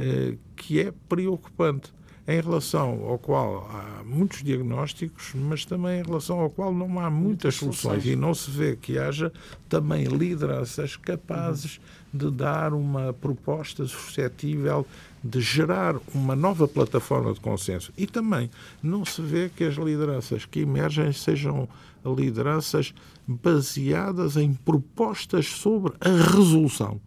eh, 0.00 0.36
que 0.56 0.80
é 0.80 0.92
preocupante 1.08 1.92
em 2.28 2.42
relação 2.42 3.06
ao 3.06 3.18
qual 3.18 3.66
há 3.72 4.04
muitos 4.04 4.42
diagnósticos, 4.42 5.32
mas 5.34 5.64
também 5.64 6.00
em 6.00 6.02
relação 6.02 6.38
ao 6.38 6.50
qual 6.50 6.74
não 6.74 7.00
há 7.00 7.08
muitas 7.08 7.54
soluções. 7.54 8.04
e 8.04 8.14
não 8.14 8.34
se 8.34 8.50
vê 8.50 8.76
que 8.76 8.98
haja 8.98 9.32
também 9.66 10.04
lideranças 10.04 10.94
capazes 10.94 11.80
de 12.12 12.30
dar 12.30 12.74
uma 12.74 13.14
proposta 13.14 13.86
suscetível 13.86 14.86
de 15.24 15.40
gerar 15.40 15.96
uma 16.14 16.36
nova 16.36 16.68
plataforma 16.68 17.32
de 17.32 17.40
consenso. 17.40 17.90
E 17.96 18.06
também 18.06 18.50
não 18.82 19.06
se 19.06 19.22
vê 19.22 19.48
que 19.48 19.64
as 19.64 19.76
lideranças 19.76 20.44
que 20.44 20.60
emergem 20.60 21.10
sejam 21.12 21.66
lideranças 22.04 22.92
baseadas 23.26 24.36
em 24.36 24.52
propostas 24.52 25.46
sobre 25.46 25.94
a 25.98 26.10
resolução 26.10 27.00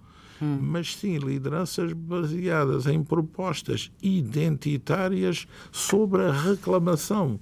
mas 0.46 0.96
sim 0.96 1.18
lideranças 1.18 1.94
baseadas 1.94 2.88
em 2.88 3.04
propostas 3.04 3.92
identitárias 4.02 5.48
sobre 5.72 6.24
a 6.24 6.32
reclamação, 6.32 7.40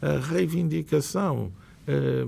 a 0.00 0.18
reivindicação, 0.18 1.52
eh, 1.86 2.26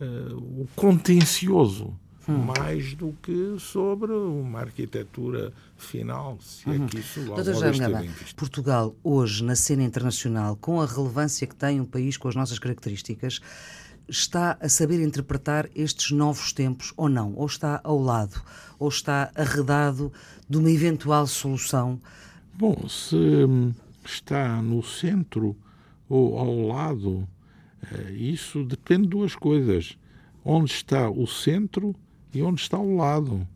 eh, 0.00 0.32
o 0.32 0.66
contencioso, 0.76 1.94
mais 2.28 2.94
do 2.94 3.14
que 3.22 3.56
sobre 3.58 4.12
uma 4.12 4.60
arquitetura 4.60 5.52
final, 5.78 6.38
se 6.40 6.68
é 6.68 6.78
que 6.86 6.98
isso 6.98 7.20
Doutor. 7.24 8.34
Portugal, 8.36 8.96
hoje, 9.02 9.42
na 9.42 9.56
cena 9.56 9.82
internacional, 9.82 10.54
com 10.56 10.80
a 10.80 10.86
relevância 10.86 11.46
que 11.46 11.56
tem 11.56 11.80
um 11.80 11.86
país 11.86 12.18
com 12.18 12.28
as 12.28 12.34
nossas 12.34 12.58
características, 12.58 13.40
está 14.08 14.56
a 14.60 14.68
saber 14.68 15.02
interpretar 15.02 15.68
estes 15.74 16.10
novos 16.10 16.52
tempos 16.52 16.92
ou 16.96 17.08
não? 17.08 17.34
Ou 17.34 17.46
está 17.46 17.80
ao 17.84 18.00
lado? 18.00 18.42
Ou 18.78 18.88
está 18.88 19.30
arredado 19.34 20.12
de 20.48 20.56
uma 20.56 20.70
eventual 20.70 21.26
solução? 21.26 22.00
Bom, 22.54 22.88
se 22.88 23.16
hum, 23.16 23.72
está 24.04 24.60
no 24.62 24.82
centro 24.82 25.56
ou 26.08 26.38
ao 26.38 26.66
lado, 26.66 27.28
eh, 27.92 28.12
isso 28.12 28.64
depende 28.64 29.02
de 29.02 29.08
duas 29.10 29.34
coisas. 29.34 29.96
Onde 30.44 30.70
está 30.70 31.10
o 31.10 31.26
centro 31.26 31.94
e 32.32 32.42
onde 32.42 32.60
está 32.60 32.78
o 32.78 32.96
lado. 32.96 33.46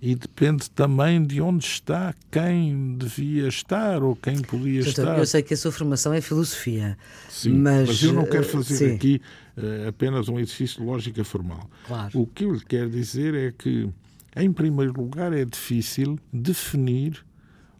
E 0.00 0.14
depende 0.14 0.70
também 0.70 1.22
de 1.22 1.40
onde 1.40 1.64
está 1.64 2.14
quem 2.30 2.96
devia 2.96 3.48
estar 3.48 4.00
ou 4.02 4.14
quem 4.14 4.40
podia 4.40 4.84
Doutor, 4.84 5.00
estar. 5.02 5.18
eu 5.18 5.26
sei 5.26 5.42
que 5.42 5.54
a 5.54 5.56
sua 5.56 5.72
formação 5.72 6.12
é 6.12 6.20
filosofia, 6.20 6.96
Sim, 7.28 7.54
mas, 7.54 7.88
mas, 7.88 8.02
eu 8.04 8.12
não 8.12 8.24
quero 8.24 8.44
eh, 8.44 8.48
fazer 8.48 8.76
sim. 8.76 8.94
aqui 8.94 9.20
eh, 9.56 9.88
apenas 9.88 10.28
um 10.28 10.38
exercício 10.38 10.80
de 10.80 10.86
lógica 10.86 11.24
formal. 11.24 11.68
Claro. 11.86 12.20
O 12.20 12.26
que 12.28 12.44
eu 12.44 12.52
lhe 12.52 12.64
quero 12.64 12.88
dizer 12.88 13.34
é 13.34 13.50
que, 13.50 13.88
em 14.36 14.52
primeiro 14.52 14.92
lugar, 14.92 15.32
é 15.32 15.44
difícil 15.44 16.16
definir 16.32 17.24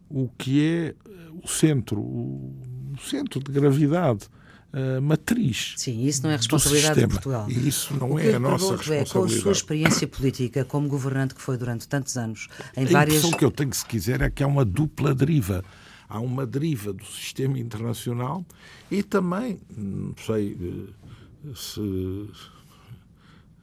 o 0.09 0.27
que 0.37 0.61
é 0.61 0.87
eh, 0.87 0.93
o 1.41 1.47
centro, 1.47 2.01
o 2.01 2.53
centro 2.99 3.39
de 3.41 3.49
gravidade, 3.49 4.27
a 4.71 5.01
matriz. 5.01 5.73
Sim, 5.77 6.05
isso 6.05 6.23
não 6.23 6.29
é 6.29 6.35
responsabilidade 6.35 6.99
de. 6.99 7.07
Portugal. 7.07 7.49
E 7.49 7.67
isso 7.67 7.93
não 7.95 8.19
é 8.19 8.31
eu 8.31 8.35
a 8.35 8.39
nossa 8.39 8.77
pergunto 8.77 8.83
é, 8.83 8.85
com 8.85 8.93
a 8.93 8.97
responsabilidade. 8.99 9.41
sua 9.41 9.51
experiência 9.51 10.07
política 10.07 10.65
como 10.65 10.87
governante 10.87 11.33
que 11.33 11.41
foi 11.41 11.57
durante 11.57 11.87
tantos 11.87 12.15
anos, 12.17 12.47
em 12.77 12.85
A 12.85 12.89
várias... 12.89 13.17
impressão 13.17 13.37
que 13.37 13.45
eu 13.45 13.51
tenho, 13.51 13.73
se 13.73 13.85
quiser, 13.85 14.21
é 14.21 14.29
que 14.29 14.43
há 14.43 14.47
uma 14.47 14.65
dupla 14.65 15.13
deriva. 15.15 15.63
Há 16.07 16.19
uma 16.19 16.45
deriva 16.45 16.91
do 16.91 17.05
sistema 17.05 17.59
internacional 17.59 18.43
e 18.89 19.03
também, 19.03 19.59
não 19.77 20.15
sei 20.25 20.57
eh, 20.59 21.51
se 21.55 22.29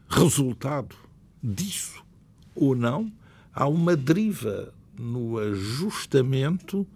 resultado 0.09 0.95
disso 1.43 2.05
ou 2.55 2.77
não, 2.77 3.13
há 3.53 3.67
uma 3.67 3.97
deriva 3.97 4.73
no 4.97 5.39
ajustamento 5.39 6.87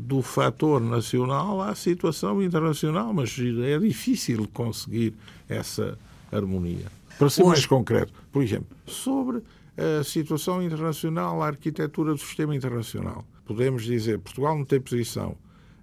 do 0.00 0.22
fator 0.22 0.80
nacional 0.80 1.60
à 1.60 1.74
situação 1.74 2.42
internacional, 2.42 3.12
mas 3.12 3.36
é 3.64 3.78
difícil 3.78 4.48
conseguir 4.52 5.14
essa 5.48 5.98
harmonia. 6.30 6.86
Para 7.18 7.28
ser 7.28 7.44
mais 7.44 7.66
concreto, 7.66 8.12
por 8.30 8.42
exemplo, 8.42 8.76
sobre 8.86 9.42
a 9.76 10.04
situação 10.04 10.62
internacional, 10.62 11.42
a 11.42 11.46
arquitetura 11.48 12.12
do 12.12 12.18
sistema 12.18 12.54
internacional, 12.54 13.24
podemos 13.44 13.84
dizer 13.84 14.18
Portugal 14.18 14.56
não 14.56 14.64
tem 14.64 14.80
posição. 14.80 15.36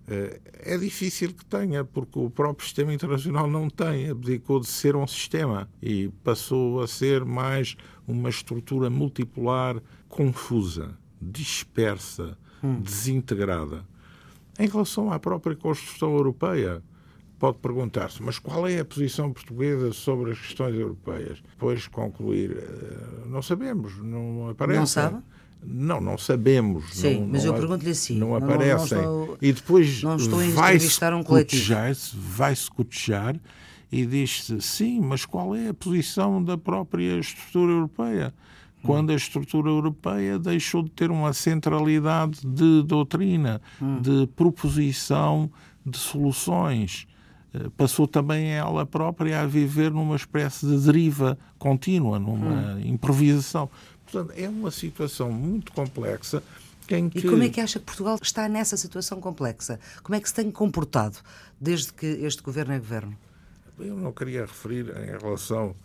Eh, 0.07 0.39
É 0.61 0.77
difícil 0.77 1.33
que 1.33 1.45
tenha, 1.45 1.83
porque 1.85 2.17
o 2.19 2.29
próprio 2.29 2.65
sistema 2.65 2.93
internacional 2.93 3.47
não 3.47 3.69
tem, 3.69 4.09
abdicou 4.09 4.59
de 4.59 4.67
ser 4.67 4.95
um 4.95 5.05
sistema 5.07 5.69
e 5.81 6.09
passou 6.23 6.81
a 6.81 6.87
ser 6.87 7.23
mais 7.23 7.75
uma 8.07 8.29
estrutura 8.29 8.89
multipolar 8.89 9.81
confusa, 10.07 10.97
dispersa, 11.21 12.37
desintegrada. 12.81 13.83
Em 14.57 14.67
relação 14.67 15.11
à 15.11 15.19
própria 15.19 15.55
construção 15.55 16.13
europeia, 16.15 16.81
pode 17.37 17.57
perguntar-se, 17.59 18.21
mas 18.21 18.37
qual 18.37 18.67
é 18.67 18.79
a 18.79 18.85
posição 18.85 19.31
portuguesa 19.31 19.93
sobre 19.93 20.31
as 20.31 20.39
questões 20.39 20.75
europeias? 20.77 21.41
Depois 21.51 21.87
concluir, 21.87 22.51
eh, 22.57 23.27
não 23.27 23.41
sabemos, 23.41 23.97
não 24.03 24.49
aparece. 24.49 24.79
Não 24.79 24.85
sabe? 24.85 25.17
Não, 25.63 25.99
não 26.01 26.17
sabemos. 26.17 26.93
Sim, 26.93 27.21
não, 27.21 27.27
mas 27.27 27.43
não 27.45 27.53
eu 27.53 27.59
pergunto-lhe 27.59 27.91
assim, 27.91 28.17
Não 28.17 28.29
não- 28.29 28.35
aparecem. 28.37 28.97
estou- 28.97 29.37
e 29.41 29.51
depois 29.53 30.01
vai-se 30.53 31.05
um 31.13 31.23
cotejar-se, 31.23 32.15
vai-se 32.15 32.69
cotejar 32.71 33.35
e 33.91 34.05
diz-se, 34.05 34.61
sim, 34.61 34.99
mas 35.01 35.25
qual 35.25 35.55
é 35.55 35.69
a 35.69 35.73
posição 35.73 36.43
da 36.43 36.57
própria 36.57 37.17
estrutura 37.19 37.71
europeia? 37.73 38.33
Quando 38.83 39.11
a 39.11 39.15
estrutura 39.15 39.69
europeia 39.69 40.39
deixou 40.39 40.83
de 40.83 40.89
ter 40.91 41.11
uma 41.11 41.33
centralidade 41.33 42.39
de 42.45 42.83
doutrina, 42.83 43.61
de 44.01 44.27
proposição 44.35 45.51
de 45.85 45.97
soluções. 45.97 47.07
Eh, 47.53 47.69
Passou 47.75 48.07
também 48.07 48.51
ela 48.51 48.85
própria 48.85 49.41
a 49.41 49.45
viver 49.45 49.91
numa 49.91 50.15
espécie 50.15 50.65
de 50.65 50.77
deriva 50.85 51.37
contínua, 51.57 52.19
numa 52.19 52.79
improvisação. 52.81 53.69
Portanto, 54.05 54.33
é 54.37 54.47
uma 54.47 54.71
situação 54.71 55.31
muito 55.31 55.71
complexa 55.71 56.41
em 56.89 57.09
que... 57.09 57.19
E 57.19 57.23
como 57.23 57.43
é 57.43 57.49
que 57.49 57.61
acha 57.61 57.79
que 57.79 57.85
Portugal 57.85 58.17
está 58.21 58.47
nessa 58.49 58.75
situação 58.77 59.19
complexa? 59.19 59.79
Como 60.01 60.15
é 60.15 60.19
que 60.19 60.27
se 60.27 60.33
tem 60.33 60.49
comportado 60.49 61.17
desde 61.59 61.93
que 61.93 62.05
este 62.05 62.41
governo 62.41 62.73
é 62.73 62.79
governo? 62.79 63.15
Eu 63.77 63.95
não 63.95 64.11
queria 64.11 64.41
referir 64.41 64.87
em 64.89 65.17
relação 65.17 65.75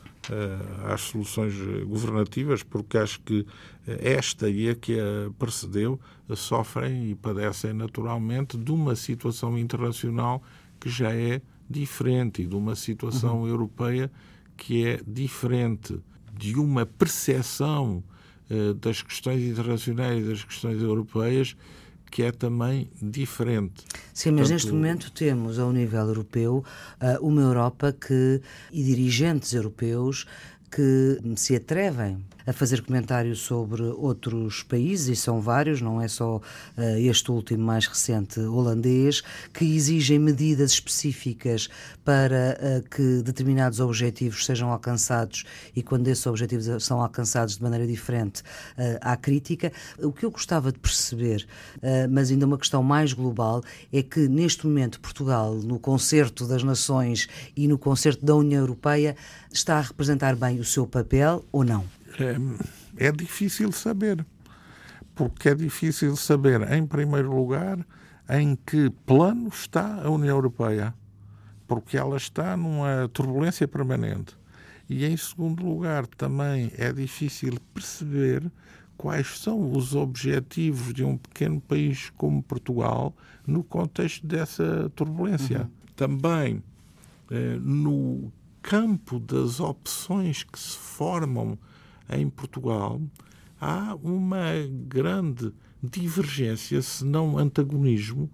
às 0.84 1.02
soluções 1.02 1.54
eh, 1.54 1.84
governativas, 1.84 2.62
porque 2.62 2.98
acho 2.98 3.20
que 3.20 3.46
eh, 3.86 4.14
esta 4.16 4.48
e 4.48 4.70
a 4.70 4.74
que 4.74 4.98
a 4.98 5.30
precedeu 5.38 6.00
eh, 6.28 6.36
sofrem 6.36 7.10
e 7.10 7.14
padecem 7.14 7.72
naturalmente 7.72 8.56
de 8.56 8.72
uma 8.72 8.96
situação 8.96 9.58
internacional 9.58 10.42
que 10.80 10.88
já 10.88 11.14
é 11.14 11.40
diferente 11.68 12.42
e 12.42 12.46
de 12.46 12.54
uma 12.54 12.74
situação 12.74 13.46
europeia 13.46 14.10
que 14.56 14.86
é 14.86 15.00
diferente, 15.06 15.98
de 16.32 16.54
uma 16.56 16.86
percepção 16.86 18.02
eh, 18.50 18.74
das 18.74 19.00
questões 19.02 19.42
internacionais 19.42 20.22
e 20.22 20.28
das 20.28 20.44
questões 20.44 20.82
europeias 20.82 21.56
que 22.14 22.22
é 22.22 22.30
também 22.30 22.88
diferente. 23.02 23.84
Sim, 24.12 24.30
mas 24.30 24.48
neste 24.48 24.70
momento 24.70 25.10
temos, 25.10 25.58
ao 25.58 25.72
nível 25.72 26.06
europeu, 26.06 26.64
ah, 27.00 27.18
uma 27.20 27.42
Europa 27.42 27.92
que, 27.92 28.40
e 28.72 28.84
dirigentes 28.84 29.52
europeus 29.52 30.24
que 30.70 31.18
se 31.34 31.56
atrevem 31.56 32.24
a 32.46 32.52
fazer 32.52 32.82
comentário 32.82 33.34
sobre 33.34 33.82
outros 33.82 34.62
países, 34.62 35.08
e 35.08 35.16
são 35.16 35.40
vários, 35.40 35.80
não 35.80 36.00
é 36.00 36.08
só 36.08 36.36
uh, 36.36 36.40
este 36.98 37.30
último 37.30 37.64
mais 37.64 37.86
recente 37.86 38.40
holandês, 38.40 39.22
que 39.52 39.64
exigem 39.64 40.18
medidas 40.18 40.72
específicas 40.72 41.68
para 42.04 42.58
uh, 42.58 42.88
que 42.88 43.22
determinados 43.22 43.80
objetivos 43.80 44.44
sejam 44.44 44.70
alcançados 44.70 45.44
e 45.74 45.82
quando 45.82 46.08
esses 46.08 46.26
objetivos 46.26 46.84
são 46.84 47.00
alcançados 47.00 47.56
de 47.56 47.62
maneira 47.62 47.86
diferente, 47.86 48.42
uh, 48.42 48.98
há 49.00 49.16
crítica. 49.16 49.72
O 49.98 50.12
que 50.12 50.24
eu 50.24 50.30
gostava 50.30 50.70
de 50.70 50.78
perceber, 50.78 51.46
mas 52.10 52.30
ainda 52.30 52.46
uma 52.46 52.58
questão 52.58 52.82
mais 52.82 53.12
global, 53.12 53.62
é 53.92 54.02
que 54.02 54.28
neste 54.28 54.66
momento 54.66 55.00
Portugal, 55.00 55.54
no 55.54 55.78
concerto 55.78 56.46
das 56.46 56.62
nações 56.62 57.28
e 57.56 57.66
no 57.66 57.78
concerto 57.78 58.24
da 58.24 58.34
União 58.34 58.60
Europeia, 58.60 59.16
está 59.52 59.78
a 59.78 59.80
representar 59.80 60.36
bem 60.36 60.58
o 60.58 60.64
seu 60.64 60.86
papel 60.86 61.44
ou 61.52 61.64
não? 61.64 61.84
É, 62.22 63.08
é 63.08 63.12
difícil 63.12 63.72
saber. 63.72 64.24
Porque 65.14 65.48
é 65.48 65.54
difícil 65.54 66.16
saber, 66.16 66.72
em 66.72 66.86
primeiro 66.86 67.34
lugar, 67.34 67.78
em 68.28 68.56
que 68.56 68.90
plano 69.06 69.48
está 69.48 70.02
a 70.02 70.10
União 70.10 70.36
Europeia. 70.36 70.94
Porque 71.66 71.96
ela 71.96 72.16
está 72.16 72.56
numa 72.56 73.08
turbulência 73.12 73.66
permanente. 73.66 74.36
E, 74.88 75.04
em 75.04 75.16
segundo 75.16 75.64
lugar, 75.64 76.06
também 76.06 76.70
é 76.76 76.92
difícil 76.92 77.54
perceber 77.72 78.50
quais 78.96 79.38
são 79.40 79.72
os 79.72 79.94
objetivos 79.94 80.92
de 80.92 81.04
um 81.04 81.16
pequeno 81.16 81.60
país 81.60 82.10
como 82.16 82.42
Portugal 82.42 83.14
no 83.46 83.64
contexto 83.64 84.26
dessa 84.26 84.90
turbulência. 84.94 85.62
Uhum. 85.62 85.70
Também 85.96 86.62
eh, 87.30 87.58
no 87.60 88.32
campo 88.62 89.18
das 89.18 89.60
opções 89.60 90.42
que 90.42 90.58
se 90.58 90.76
formam 90.76 91.58
em 92.10 92.28
Portugal, 92.28 93.00
há 93.60 93.94
uma 94.02 94.52
grande 94.86 95.52
divergência, 95.82 96.80
se 96.82 97.04
não 97.04 97.38
antagonismo, 97.38 98.30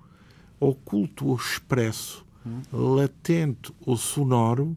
oculto 0.58 1.28
ou 1.28 1.36
expresso, 1.36 2.24
latente 2.72 3.72
ou 3.84 3.96
sonoro, 3.96 4.76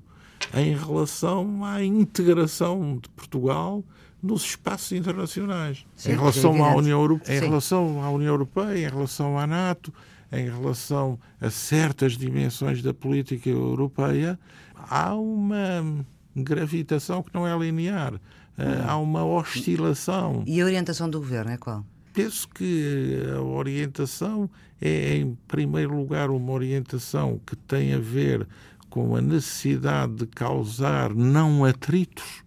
em 0.53 0.75
relação 0.75 1.63
à 1.63 1.83
integração 1.83 3.00
de 3.01 3.09
Portugal 3.09 3.83
nos 4.21 4.43
espaços 4.45 4.91
internacionais, 4.93 5.85
Sim, 5.95 6.12
em 6.12 6.15
relação 6.15 6.63
à 6.63 6.75
União 6.75 7.01
Europeia, 7.01 7.38
em 7.38 7.41
relação 7.41 8.01
à 8.01 8.09
União 8.09 8.33
Europeia, 8.33 8.88
em 8.88 8.89
relação 8.89 9.38
à 9.38 9.45
NATO, 9.45 9.93
em 10.31 10.50
relação 10.50 11.19
a 11.39 11.50
certas 11.50 12.13
dimensões 12.13 12.81
da 12.81 12.93
política 12.93 13.50
europeia, 13.50 14.39
há 14.75 15.13
uma 15.13 16.05
gravitação 16.35 17.21
que 17.21 17.33
não 17.33 17.45
é 17.45 17.55
linear. 17.57 18.19
Hum. 18.57 18.63
Há 18.88 18.98
uma 18.98 19.25
oscilação. 19.25 20.43
E 20.45 20.62
a 20.62 20.65
orientação 20.65 21.10
do 21.10 21.19
governo 21.19 21.51
é 21.51 21.57
qual? 21.57 21.86
Penso 22.13 22.48
que 22.50 23.24
a 23.36 23.41
orientação 23.41 24.50
é, 24.79 25.15
em 25.17 25.36
primeiro 25.48 25.95
lugar, 25.95 26.29
uma 26.29 26.51
orientação 26.51 27.39
que 27.45 27.55
tem 27.55 27.93
a 27.93 28.00
ver 28.00 28.48
com 28.89 29.15
a 29.15 29.22
necessidade 29.22 30.13
de 30.13 30.27
causar 30.27 31.15
não 31.15 31.65
atritos 31.65 32.43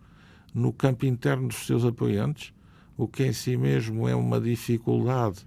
no 0.54 0.72
campo 0.72 1.04
interno 1.04 1.48
dos 1.48 1.66
seus 1.66 1.84
apoiantes, 1.84 2.52
o 2.96 3.08
que 3.08 3.24
em 3.24 3.32
si 3.32 3.56
mesmo 3.56 4.08
é 4.08 4.14
uma 4.14 4.40
dificuldade 4.40 5.44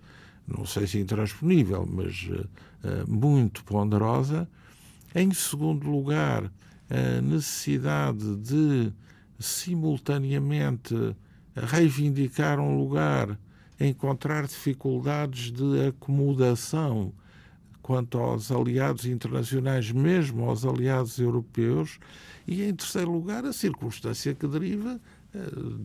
não 0.58 0.66
sei 0.66 0.88
se 0.88 1.00
intransponível, 1.00 1.88
mas 1.90 2.28
uh, 2.28 3.10
muito 3.10 3.64
ponderosa. 3.64 4.50
Em 5.14 5.32
segundo 5.32 5.90
lugar, 5.90 6.52
a 6.90 7.22
necessidade 7.22 8.36
de 8.38 8.92
simultaneamente 9.40 11.16
reivindicar 11.56 12.60
um 12.60 12.78
lugar, 12.78 13.40
encontrar 13.80 14.46
dificuldades 14.46 15.52
de 15.52 15.88
acomodação 15.88 17.14
quanto 17.82 18.20
aos 18.20 18.52
aliados 18.52 19.06
internacionais, 19.06 19.92
mesmo 19.92 20.48
aos 20.48 20.64
aliados 20.66 21.18
europeus, 21.18 22.00
e 22.48 22.64
em 22.64 22.74
terceiro 22.76 23.12
lugar, 23.12 23.46
a 23.46 23.54
circunstância 23.54 24.36
que 24.36 24.48
deriva 24.48 25.00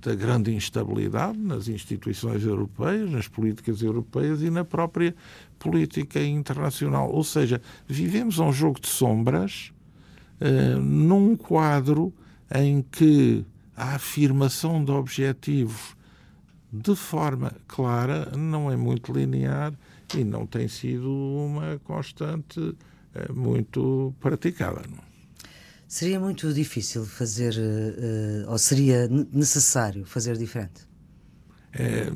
da 0.01 0.15
grande 0.15 0.55
instabilidade 0.55 1.39
nas 1.39 1.69
instituições 1.69 2.45
europeias, 2.45 3.11
nas 3.11 3.29
políticas 3.29 3.83
europeias 3.83 4.43
e 4.43 4.49
na 4.49 4.65
própria 4.65 5.15
política 5.59 6.23
internacional. 6.23 7.11
Ou 7.11 7.23
seja, 7.23 7.61
vivemos 7.87 8.39
um 8.39 8.51
jogo 8.53 8.81
de 8.81 8.89
sombras 8.89 9.71
uh, 10.41 10.81
num 10.81 11.37
quadro 11.37 12.13
em 12.53 12.83
que 12.83 13.45
a 13.77 13.95
afirmação 13.95 14.85
de 14.85 14.91
objetivos 14.91 15.97
de 16.73 16.97
forma 16.97 17.53
clara 17.69 18.33
não 18.37 18.71
é 18.71 18.77
muito 18.77 19.13
linear 19.13 19.73
e 20.15 20.25
não 20.25 20.47
tem 20.47 20.69
sido 20.69 21.09
uma 21.09 21.79
constante 21.85 22.59
uh, 22.61 22.77
muito 23.35 24.15
praticada. 24.21 24.83
Não? 24.89 25.03
Seria 25.87 26.19
muito 26.19 26.53
difícil 26.53 27.05
fazer, 27.05 27.55
uh, 27.55 28.51
ou 28.51 28.59
seria 28.59 29.09
necessário 29.09 30.05
fazer 30.05 30.37
diferente? 30.37 30.89
É, 31.73 32.09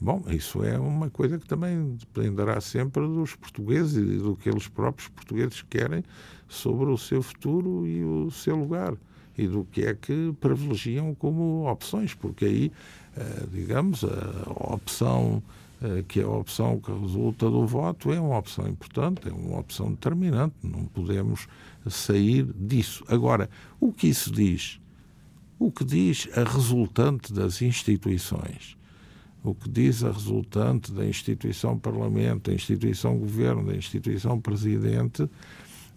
bom, 0.00 0.24
isso 0.28 0.62
é 0.64 0.78
uma 0.78 1.10
coisa 1.10 1.38
que 1.38 1.46
também 1.46 1.96
dependerá 1.96 2.60
sempre 2.60 3.02
dos 3.02 3.34
portugueses 3.34 3.96
e 3.96 4.18
do 4.18 4.36
que 4.36 4.48
eles 4.48 4.68
próprios 4.68 5.08
portugueses 5.08 5.62
querem 5.62 6.04
sobre 6.48 6.90
o 6.90 6.96
seu 6.96 7.20
futuro 7.20 7.86
e 7.86 8.04
o 8.04 8.30
seu 8.30 8.56
lugar 8.56 8.96
e 9.40 9.48
do 9.48 9.64
que 9.64 9.82
é 9.82 9.94
que 9.94 10.34
privilegiam 10.38 11.14
como 11.14 11.66
opções, 11.70 12.12
porque 12.12 12.44
aí, 12.44 12.72
uh, 13.16 13.46
digamos, 13.50 14.04
a 14.04 14.74
opção 14.74 15.42
uh, 15.80 16.02
que 16.04 16.20
é 16.20 16.24
a 16.24 16.28
opção 16.28 16.78
que 16.78 16.92
resulta 16.92 17.48
do 17.50 17.66
voto 17.66 18.12
é 18.12 18.20
uma 18.20 18.36
opção 18.36 18.68
importante, 18.68 19.28
é 19.28 19.32
uma 19.32 19.58
opção 19.58 19.90
determinante, 19.90 20.54
não 20.62 20.84
podemos 20.84 21.48
sair 21.88 22.44
disso. 22.54 23.02
Agora, 23.08 23.48
o 23.80 23.92
que 23.92 24.08
isso 24.08 24.30
diz? 24.30 24.78
O 25.58 25.70
que 25.70 25.84
diz 25.84 26.28
a 26.36 26.44
resultante 26.44 27.32
das 27.32 27.62
instituições? 27.62 28.76
O 29.42 29.54
que 29.54 29.70
diz 29.70 30.04
a 30.04 30.12
resultante 30.12 30.92
da 30.92 31.06
instituição 31.06 31.78
Parlamento, 31.78 32.50
da 32.50 32.54
instituição 32.54 33.18
Governo, 33.18 33.64
da 33.64 33.74
instituição 33.74 34.38
Presidente, 34.38 35.26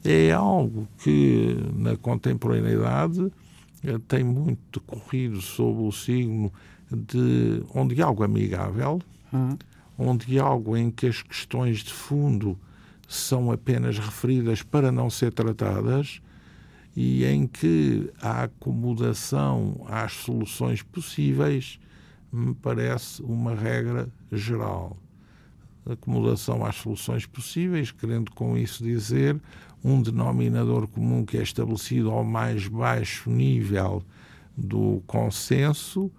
é 0.04 0.32
algo 0.32 0.88
que 0.98 1.56
na 1.76 1.96
contemporaneidade 1.96 3.32
eh, 3.84 3.98
tem 4.08 4.24
muito 4.24 4.80
decorrido 4.80 5.42
sob 5.42 5.82
o 5.82 5.92
signo 5.92 6.52
de 6.92 7.64
um 7.74 7.88
diálogo 7.88 8.24
amigável, 8.24 9.02
uhum. 9.32 9.58
um 9.98 10.18
diálogo 10.18 10.76
em 10.76 10.92
que 10.92 11.08
as 11.08 11.22
questões 11.22 11.80
de 11.80 11.94
fundo 11.94 12.58
são 13.08 13.52
apenas 13.52 13.98
referidas 13.98 14.62
para 14.62 14.92
não 14.92 15.10
ser 15.10 15.32
tratadas 15.32 16.22
e 16.96 17.26
em 17.26 17.48
que 17.48 18.12
a 18.22 18.44
acomodação 18.44 19.86
às 19.88 20.14
soluções 20.14 20.82
possíveis 20.82 21.80
me 22.32 22.54
parece 22.54 23.22
uma 23.22 23.56
regra 23.56 24.10
geral. 24.32 24.98
Acomodação 25.86 26.66
às 26.66 26.76
soluções 26.76 27.26
possíveis, 27.26 27.92
querendo 27.92 28.32
com 28.32 28.58
isso 28.58 28.84
dizer 28.84 29.40
um 29.84 30.02
denominador 30.02 30.88
comum 30.88 31.26
que 31.26 31.38
é 31.38 31.44
estabelecido 31.44 32.10
ao 32.10 32.24
mais 32.24 32.68
baixo 32.68 33.30
nível 33.30 34.04
do 34.56 35.02
consenso, 35.06 36.12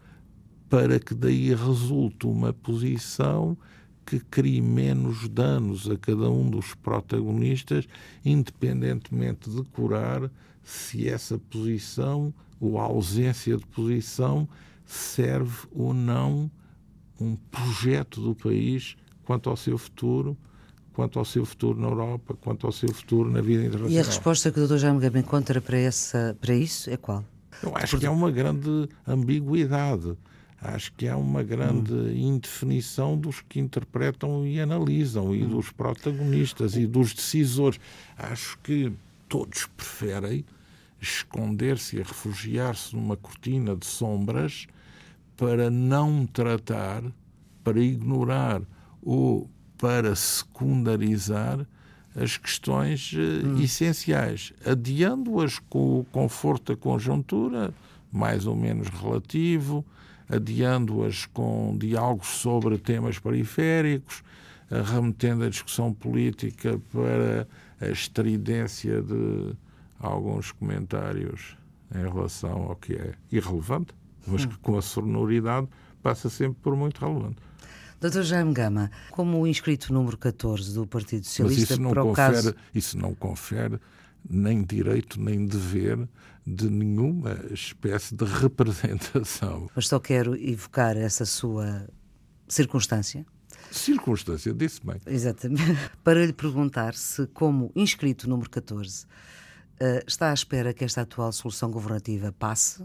para 0.69 0.99
que 0.99 1.15
daí 1.15 1.55
resulte 1.55 2.27
uma 2.27 2.53
posição 2.53 3.57
que 4.05 4.21
crie 4.21 4.61
menos 4.61 5.29
danos 5.29 5.89
a 5.89 5.97
cada 5.97 6.31
um 6.31 6.51
dos 6.51 6.75
protagonistas, 6.75 7.89
independentemente 8.25 9.49
de 9.49 9.63
curar 9.65 10.31
se 10.63 11.09
essa 11.09 11.39
posição 11.39 12.35
ou 12.61 12.79
ausência 12.79 13.57
de 13.57 13.67
posição 13.67 14.49
serve 14.85 15.67
ou 15.73 15.95
não 15.95 16.51
um 17.21 17.37
projeto 17.37 18.21
do 18.21 18.35
país 18.35 18.97
quanto 19.25 19.49
ao 19.49 19.57
seu 19.57 19.79
futuro, 19.79 20.37
quanto 20.95 21.19
ao 21.19 21.25
seu 21.25 21.45
futuro 21.45 21.79
na 21.79 21.89
Europa, 21.89 22.35
quanto 22.41 22.67
ao 22.67 22.73
seu 22.73 22.89
futuro 22.95 23.31
na 23.31 23.41
vida 23.41 23.65
internacional. 23.65 23.91
E 23.91 23.99
a 23.99 24.03
resposta 24.03 24.51
que 24.51 24.61
o 24.61 24.67
Dr. 24.67 24.79
Jaime 24.79 25.01
Gama 25.01 25.19
encontra 25.19 25.61
para, 25.61 25.77
essa, 25.77 26.37
para 26.41 26.55
isso 26.55 26.89
é 26.89 26.97
qual? 26.97 27.25
Eu 27.63 27.77
acho 27.77 27.99
que 27.99 28.07
é 28.07 28.11
uma 28.11 28.31
grande 28.31 28.89
ambiguidade. 29.07 30.17
Acho 30.63 30.93
que 30.95 31.07
há 31.07 31.17
uma 31.17 31.43
grande 31.43 31.93
hum. 31.93 32.11
indefinição 32.11 33.19
dos 33.19 33.43
que 33.43 33.61
interpretam 33.61 34.47
e 34.47 34.59
analisam, 34.61 35.35
e 35.35 35.43
hum. 35.43 35.49
dos 35.49 35.71
protagonistas 35.71 36.75
e 36.77 36.87
dos 36.87 37.13
decisores. 37.13 37.79
Acho 38.17 38.57
que 38.63 38.93
todos 39.29 39.67
preferem 39.77 40.45
esconder-se 41.01 41.97
e 41.97 42.03
refugiar-se 42.03 42.95
numa 42.97 43.17
cortina 43.17 43.77
de 43.77 43.85
sombras 43.85 44.67
para 45.37 45.71
não 45.71 46.25
tratar, 46.25 47.03
para 47.63 47.81
ignorar 47.81 48.63
ou 49.03 49.51
para 49.79 50.15
secundarizar 50.15 51.67
as 52.17 52.37
questões 52.37 53.13
eh, 53.15 53.47
hum. 53.47 53.61
essenciais, 53.61 54.53
adiando-as 54.65 55.59
com 55.59 56.01
o 56.01 56.05
conforto 56.05 56.73
da 56.73 56.81
conjuntura, 56.81 57.75
mais 58.13 58.47
ou 58.47 58.55
menos 58.55 58.89
relativo, 58.89 59.85
adiando-as 60.29 61.27
com 61.27 61.77
diálogos 61.77 62.29
sobre 62.29 62.79
temas 62.79 63.19
periféricos, 63.19 64.23
remetendo 64.71 65.45
a 65.45 65.51
discussão 65.51 65.93
política 65.93 66.81
para 66.93 67.47
a 67.81 67.89
estridência 67.89 69.03
de 69.03 69.55
alguns 69.99 70.53
comentários 70.53 71.57
em 71.95 72.03
relação 72.03 72.65
ao 72.65 72.77
que 72.77 72.95
é 72.95 73.15
irrelevante, 73.31 73.95
mas 74.27 74.47
que 74.47 74.57
com 74.59 74.77
a 74.79 74.83
sonoridade 74.83 75.69
passa 76.03 76.29
sempre 76.29 76.59
por 76.63 76.77
muito 76.77 77.01
relevante. 77.01 77.37
Dr. 78.05 78.23
Jaime 78.23 78.53
Gama, 78.53 78.91
como 79.11 79.47
inscrito 79.47 79.91
número 79.91 80.19
14 80.19 80.75
do 80.75 80.87
Partido 80.87 81.25
Socialista, 81.25 81.61
Mas 81.63 81.71
isso 81.71 81.81
não, 81.81 81.91
para 81.91 82.05
o 82.05 82.09
confere, 82.09 82.35
caso... 82.35 82.55
isso 82.75 82.99
não 82.99 83.15
confere 83.15 83.81
nem 84.29 84.63
direito 84.63 85.19
nem 85.19 85.47
dever 85.47 86.07
de 86.47 86.69
nenhuma 86.69 87.41
espécie 87.51 88.15
de 88.15 88.27
representação. 88.27 89.71
Mas 89.75 89.89
só 89.89 89.99
quero 89.99 90.37
evocar 90.37 90.99
essa 90.99 91.25
sua 91.25 91.89
circunstância. 92.47 93.25
Circunstância, 93.71 94.53
disse 94.53 94.85
bem. 94.85 95.01
Exatamente. 95.07 95.63
Para 96.05 96.27
lhe 96.27 96.33
perguntar 96.35 96.95
se, 96.95 97.27
como 97.29 97.73
inscrito 97.75 98.29
número 98.29 98.51
14, 98.51 99.07
eh, 99.81 100.05
está 100.07 100.31
à 100.31 100.35
espera 100.35 100.75
que 100.75 100.85
esta 100.85 101.01
atual 101.01 101.33
solução 101.33 101.71
governativa 101.71 102.31
passe. 102.33 102.85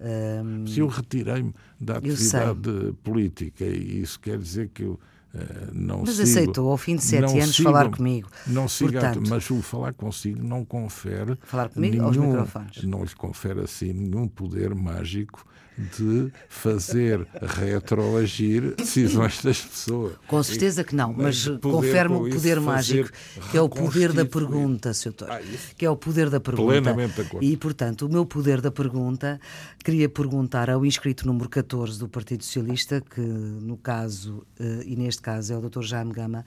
Um, 0.00 0.66
se 0.66 0.80
eu 0.80 0.86
retirei-me 0.86 1.54
da 1.80 1.96
atividade 1.96 2.94
política, 3.02 3.64
e 3.64 4.00
isso 4.00 4.18
quer 4.20 4.38
dizer 4.38 4.68
que 4.68 4.84
eu 4.84 4.98
Uh, 5.34 5.70
não 5.74 6.00
mas 6.00 6.16
sigo, 6.16 6.22
aceitou 6.22 6.70
ao 6.70 6.78
fim 6.78 6.96
de 6.96 7.04
sete 7.04 7.38
anos 7.38 7.54
sigo, 7.54 7.68
falar 7.68 7.90
comigo. 7.90 8.30
Não 8.46 8.66
siga, 8.66 8.92
Portanto, 8.92 9.28
mas 9.28 9.50
o 9.50 9.60
falar 9.60 9.92
consigo 9.92 10.42
não 10.42 10.64
confere. 10.64 11.36
Falar 11.42 11.68
comigo 11.68 11.96
nenhum, 11.96 12.06
aos 12.06 12.16
microfones. 12.16 12.82
Não 12.84 13.04
lhe 13.04 13.14
confere 13.14 13.60
assim 13.60 13.92
nenhum 13.92 14.26
poder 14.26 14.74
mágico 14.74 15.44
de 15.78 16.32
fazer 16.48 17.24
retroagir 17.40 18.74
decisões 18.74 19.40
das 19.42 19.60
pessoas. 19.60 20.14
Com 20.26 20.42
certeza 20.42 20.82
que 20.82 20.94
não, 20.94 21.12
mas, 21.12 21.46
mas 21.46 21.46
o 21.46 21.58
poder 21.58 22.60
mágico, 22.60 23.10
que 23.50 23.56
é 23.56 23.60
o 23.60 23.68
poder 23.68 24.12
da 24.12 24.24
pergunta, 24.24 24.92
Sr. 24.92 25.08
Doutor. 25.08 25.30
Ah, 25.30 25.40
que 25.76 25.86
é 25.86 25.90
o 25.90 25.96
poder 25.96 26.28
da 26.28 26.40
pergunta. 26.40 26.82
Plenamente 26.82 27.14
de 27.14 27.20
acordo. 27.20 27.44
E, 27.46 27.56
portanto, 27.56 28.06
o 28.06 28.08
meu 28.08 28.26
poder 28.26 28.60
da 28.60 28.70
pergunta, 28.70 29.40
queria 29.84 30.08
perguntar 30.08 30.68
ao 30.68 30.84
inscrito 30.84 31.26
número 31.26 31.48
14 31.48 31.98
do 31.98 32.08
Partido 32.08 32.44
Socialista, 32.44 33.00
que 33.00 33.20
no 33.20 33.76
caso, 33.76 34.44
eh, 34.58 34.82
e 34.84 34.96
neste 34.96 35.22
caso 35.22 35.52
é 35.52 35.56
o 35.56 35.60
Dr. 35.60 35.82
Jaime 35.82 36.12
Gama, 36.12 36.44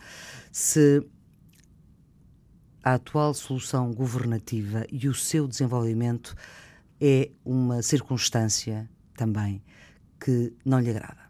se 0.52 1.02
a 2.84 2.96
atual 2.96 3.34
solução 3.34 3.94
governativa 3.94 4.86
e 4.92 5.08
o 5.08 5.14
seu 5.14 5.48
desenvolvimento 5.48 6.36
é 7.00 7.30
uma 7.46 7.82
circunstância 7.82 8.90
também 9.22 9.62
que 10.20 10.52
não 10.66 10.80
lhe 10.80 10.90
agrada. 10.90 11.30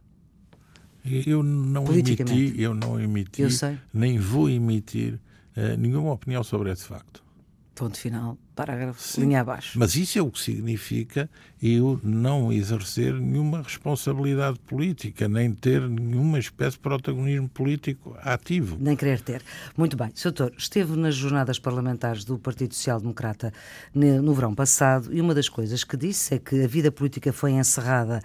Eu 1.03 1.43
não 1.43 1.85
emiti, 1.93 2.61
eu 2.61 2.73
não 2.73 2.99
emiti, 2.99 3.41
eu 3.41 3.49
nem 3.93 4.17
vou 4.17 4.49
emitir 4.49 5.15
uh, 5.57 5.75
nenhuma 5.77 6.13
opinião 6.13 6.43
sobre 6.43 6.71
esse 6.71 6.85
facto. 6.85 7.21
Ponto 7.75 7.97
final, 7.97 8.37
parágrafo, 8.65 9.01
Sim, 9.01 9.21
linha 9.21 9.41
abaixo. 9.41 9.77
Mas 9.77 9.95
isso 9.95 10.17
é 10.17 10.21
o 10.21 10.29
que 10.29 10.39
significa 10.39 11.29
eu 11.61 11.99
não 12.03 12.51
exercer 12.51 13.13
nenhuma 13.13 13.61
responsabilidade 13.61 14.59
política, 14.59 15.27
nem 15.27 15.53
ter 15.53 15.87
nenhuma 15.87 16.39
espécie 16.39 16.77
de 16.77 16.79
protagonismo 16.79 17.47
político 17.49 18.15
ativo. 18.21 18.77
Nem 18.79 18.95
querer 18.95 19.21
ter. 19.21 19.43
Muito 19.77 19.95
bem. 19.95 20.11
Sr. 20.15 20.31
Doutor, 20.31 20.53
esteve 20.57 20.95
nas 20.95 21.15
jornadas 21.15 21.59
parlamentares 21.59 22.23
do 22.23 22.39
Partido 22.39 22.73
Social 22.73 22.99
Democrata 22.99 23.53
no 23.93 24.33
verão 24.33 24.55
passado 24.55 25.13
e 25.13 25.21
uma 25.21 25.35
das 25.35 25.49
coisas 25.49 25.83
que 25.83 25.95
disse 25.95 26.35
é 26.35 26.39
que 26.39 26.63
a 26.63 26.67
vida 26.67 26.91
política 26.91 27.31
foi 27.31 27.51
encerrada 27.51 28.21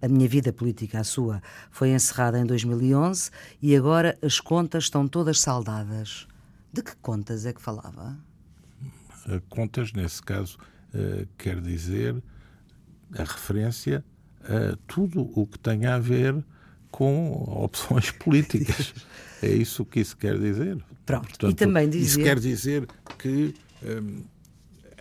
a 0.00 0.08
minha 0.08 0.28
vida 0.28 0.52
política, 0.52 1.00
a 1.00 1.04
sua, 1.04 1.42
foi 1.70 1.90
encerrada 1.90 2.38
em 2.38 2.44
2011 2.44 3.30
e 3.62 3.74
agora 3.74 4.16
as 4.22 4.40
contas 4.40 4.84
estão 4.84 5.08
todas 5.08 5.40
saldadas. 5.40 6.26
De 6.72 6.82
que 6.82 6.94
contas 6.96 7.46
é 7.46 7.52
que 7.52 7.62
falava? 7.62 8.16
Contas, 9.48 9.92
nesse 9.92 10.22
caso, 10.22 10.58
uh, 10.94 11.26
quer 11.36 11.60
dizer 11.60 12.22
a 13.16 13.22
referência 13.22 14.04
a 14.42 14.76
tudo 14.86 15.30
o 15.38 15.46
que 15.46 15.58
tenha 15.58 15.94
a 15.94 15.98
ver 15.98 16.36
com 16.90 17.32
opções 17.62 18.10
políticas. 18.18 18.94
é 19.42 19.50
isso 19.50 19.84
que 19.84 20.00
isso 20.00 20.16
quer 20.16 20.38
dizer. 20.38 20.82
Pronto. 21.04 21.28
Portanto, 21.28 21.50
e 21.50 21.54
também 21.54 21.88
dizer... 21.88 22.06
Isso 22.06 22.18
quer 22.18 22.38
dizer 22.38 22.86
que, 23.18 23.54
um, 23.82 24.22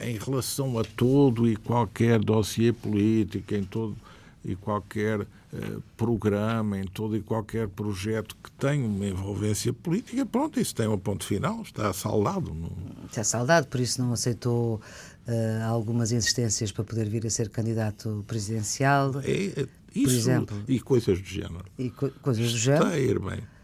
em 0.01 0.17
relação 0.17 0.77
a 0.77 0.83
todo 0.83 1.47
e 1.47 1.55
qualquer 1.55 2.19
dossiê 2.19 2.73
político, 2.73 3.53
em 3.53 3.63
todo 3.63 3.95
e 4.43 4.55
qualquer 4.55 5.25
programa, 5.95 6.79
em 6.79 6.85
todo 6.85 7.15
e 7.15 7.21
qualquer 7.21 7.67
projeto 7.67 8.35
que 8.41 8.51
tenha 8.51 8.87
uma 8.87 9.05
envolvência 9.05 9.73
política, 9.73 10.25
pronto, 10.25 10.59
isso 10.59 10.75
tem 10.75 10.87
um 10.87 10.97
ponto 10.97 11.25
final, 11.25 11.61
está 11.61 11.91
saldado. 11.93 12.53
Não... 12.53 12.71
Está 13.05 13.23
saldado, 13.23 13.67
por 13.67 13.79
isso 13.79 14.01
não 14.01 14.13
aceitou 14.13 14.81
uh, 15.27 15.63
algumas 15.65 16.11
insistências 16.11 16.71
para 16.71 16.83
poder 16.83 17.09
vir 17.09 17.25
a 17.25 17.29
ser 17.29 17.49
candidato 17.49 18.23
presidencial. 18.27 19.19
É, 19.23 19.61
é 19.61 19.67
isso, 19.95 20.07
por 20.07 20.13
exemplo. 20.13 20.63
E 20.67 20.79
coisas 20.79 21.19
do 21.19 21.27
género. 21.27 21.65
E 21.77 21.89
co 21.89 22.09
coisas 22.21 22.51
do 22.51 22.57
género. 22.57 22.85
Está 22.85 22.95
a 22.95 22.99
ir 22.99 23.19
bem. 23.19 23.54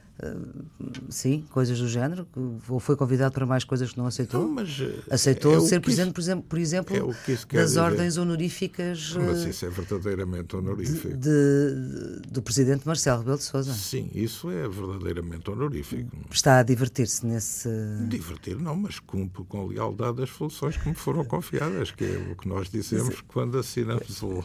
Sim, 1.10 1.44
coisas 1.50 1.80
do 1.80 1.88
género. 1.88 2.28
Ou 2.70 2.80
foi 2.80 2.96
convidado 2.96 3.34
para 3.34 3.46
mais 3.46 3.64
coisas 3.64 3.92
que 3.92 3.98
não 3.98 4.06
aceitou? 4.06 4.42
Não, 4.42 4.54
mas 4.54 4.80
eh, 4.80 5.00
aceitou 5.10 5.58
é 5.58 5.62
ser 5.62 5.80
presidente, 5.80 6.14
por 6.14 6.22
exemplo, 6.22 6.46
por 6.48 6.60
exemplo 6.60 6.96
é 6.96 7.56
das 7.58 7.70
dizer. 7.70 7.80
ordens 7.80 8.18
honoríficas. 8.18 9.16
Mas 9.16 9.46
eh, 9.46 9.50
isso 9.50 9.66
é 9.66 9.70
verdadeiramente 9.70 10.56
honorífico. 10.56 11.18
De, 11.18 11.18
de, 11.18 12.30
do 12.30 12.42
presidente 12.42 12.86
Marcelo 12.86 13.20
Rebelo 13.20 13.38
de 13.38 13.44
Sousa. 13.44 13.74
Sim, 13.74 14.10
isso 14.14 14.50
é 14.52 14.68
verdadeiramente 14.68 15.50
honorífico. 15.50 16.12
Está 16.32 16.60
a 16.60 16.64
divertir-se 16.64 17.26
nesse. 17.26 17.70
Divertir, 18.08 18.58
não, 18.58 18.76
mas 18.76 19.00
cumpre 19.00 19.44
com 19.46 19.68
lealdade 19.68 20.22
as 20.22 20.30
funções 20.30 20.78
que 20.78 20.88
me 20.88 20.96
foram 20.96 21.26
confiadas, 21.26 21.92
que 21.92 22.04
é 22.04 22.32
o 22.32 22.36
que 22.36 22.48
nós 22.48 22.70
dissemos 22.70 23.22
quando 23.28 23.58
assinamos 23.58 24.22
o 24.22 24.44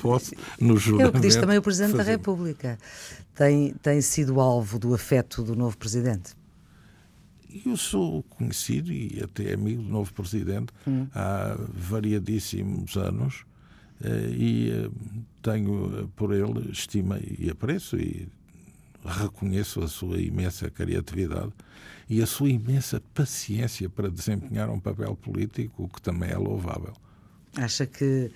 posse 0.00 0.36
no 0.60 0.76
juramento. 0.76 1.06
É 1.06 1.10
o 1.10 1.12
que 1.12 1.26
diz 1.26 1.36
também 1.36 1.58
o 1.58 1.62
Presidente 1.62 1.96
da 1.96 2.02
República 2.02 2.78
tem, 3.38 3.72
tem 3.74 4.00
sido 4.00 4.40
alvo 4.40 4.80
do 4.80 4.92
afeto 4.92 5.44
do 5.44 5.54
novo 5.54 5.78
presidente? 5.78 6.34
Eu 7.64 7.76
sou 7.76 8.24
conhecido 8.24 8.92
e 8.92 9.20
até 9.22 9.54
amigo 9.54 9.80
do 9.80 9.88
novo 9.88 10.12
presidente 10.12 10.72
hum. 10.84 11.06
há 11.14 11.56
variadíssimos 11.72 12.96
anos 12.96 13.44
eh, 14.02 14.30
e 14.30 14.70
eh, 14.70 14.90
tenho 15.40 16.10
por 16.16 16.34
ele 16.34 16.68
estima 16.72 17.20
e 17.20 17.48
apreço 17.48 17.96
e 17.96 18.28
reconheço 19.04 19.84
a 19.84 19.88
sua 19.88 20.20
imensa 20.20 20.68
criatividade 20.68 21.52
e 22.10 22.20
a 22.20 22.26
sua 22.26 22.50
imensa 22.50 23.00
paciência 23.14 23.88
para 23.88 24.10
desempenhar 24.10 24.68
um 24.68 24.80
papel 24.80 25.14
político, 25.14 25.84
o 25.84 25.88
que 25.88 26.02
também 26.02 26.30
é 26.30 26.36
louvável. 26.36 26.94
Acha 27.56 27.86
que 27.86 28.32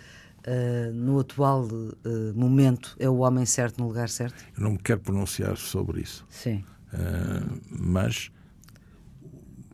uh, 0.46 0.92
no 0.92 1.20
atual 1.20 1.64
uh, 1.64 2.34
momento, 2.34 2.96
é 2.98 3.08
o 3.08 3.18
homem 3.18 3.46
certo 3.46 3.78
no 3.78 3.88
lugar 3.88 4.08
certo? 4.08 4.44
Eu 4.56 4.62
não 4.62 4.72
me 4.72 4.78
quero 4.78 5.00
pronunciar 5.00 5.56
sobre 5.56 6.00
isso. 6.00 6.26
Sim. 6.28 6.64
Uh, 6.92 7.60
mas 7.70 8.30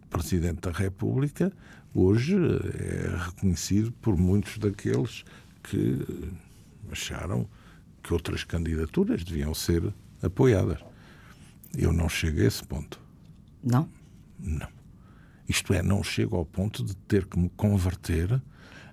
o 0.02 0.06
Presidente 0.08 0.60
da 0.60 0.70
República 0.70 1.52
hoje 1.94 2.36
é 2.36 3.16
reconhecido 3.16 3.92
por 3.92 4.16
muitos 4.16 4.58
daqueles 4.58 5.24
que 5.62 6.06
acharam 6.90 7.48
que 8.02 8.12
outras 8.12 8.44
candidaturas 8.44 9.24
deviam 9.24 9.52
ser 9.54 9.92
apoiadas. 10.22 10.80
Eu 11.76 11.92
não 11.92 12.08
chego 12.08 12.40
a 12.40 12.44
esse 12.44 12.64
ponto. 12.64 13.00
Não? 13.62 13.88
Não. 14.38 14.68
Isto 15.48 15.74
é, 15.74 15.82
não 15.82 16.02
chego 16.02 16.36
ao 16.36 16.44
ponto 16.44 16.84
de 16.84 16.94
ter 16.96 17.26
que 17.26 17.38
me 17.38 17.48
converter 17.50 18.40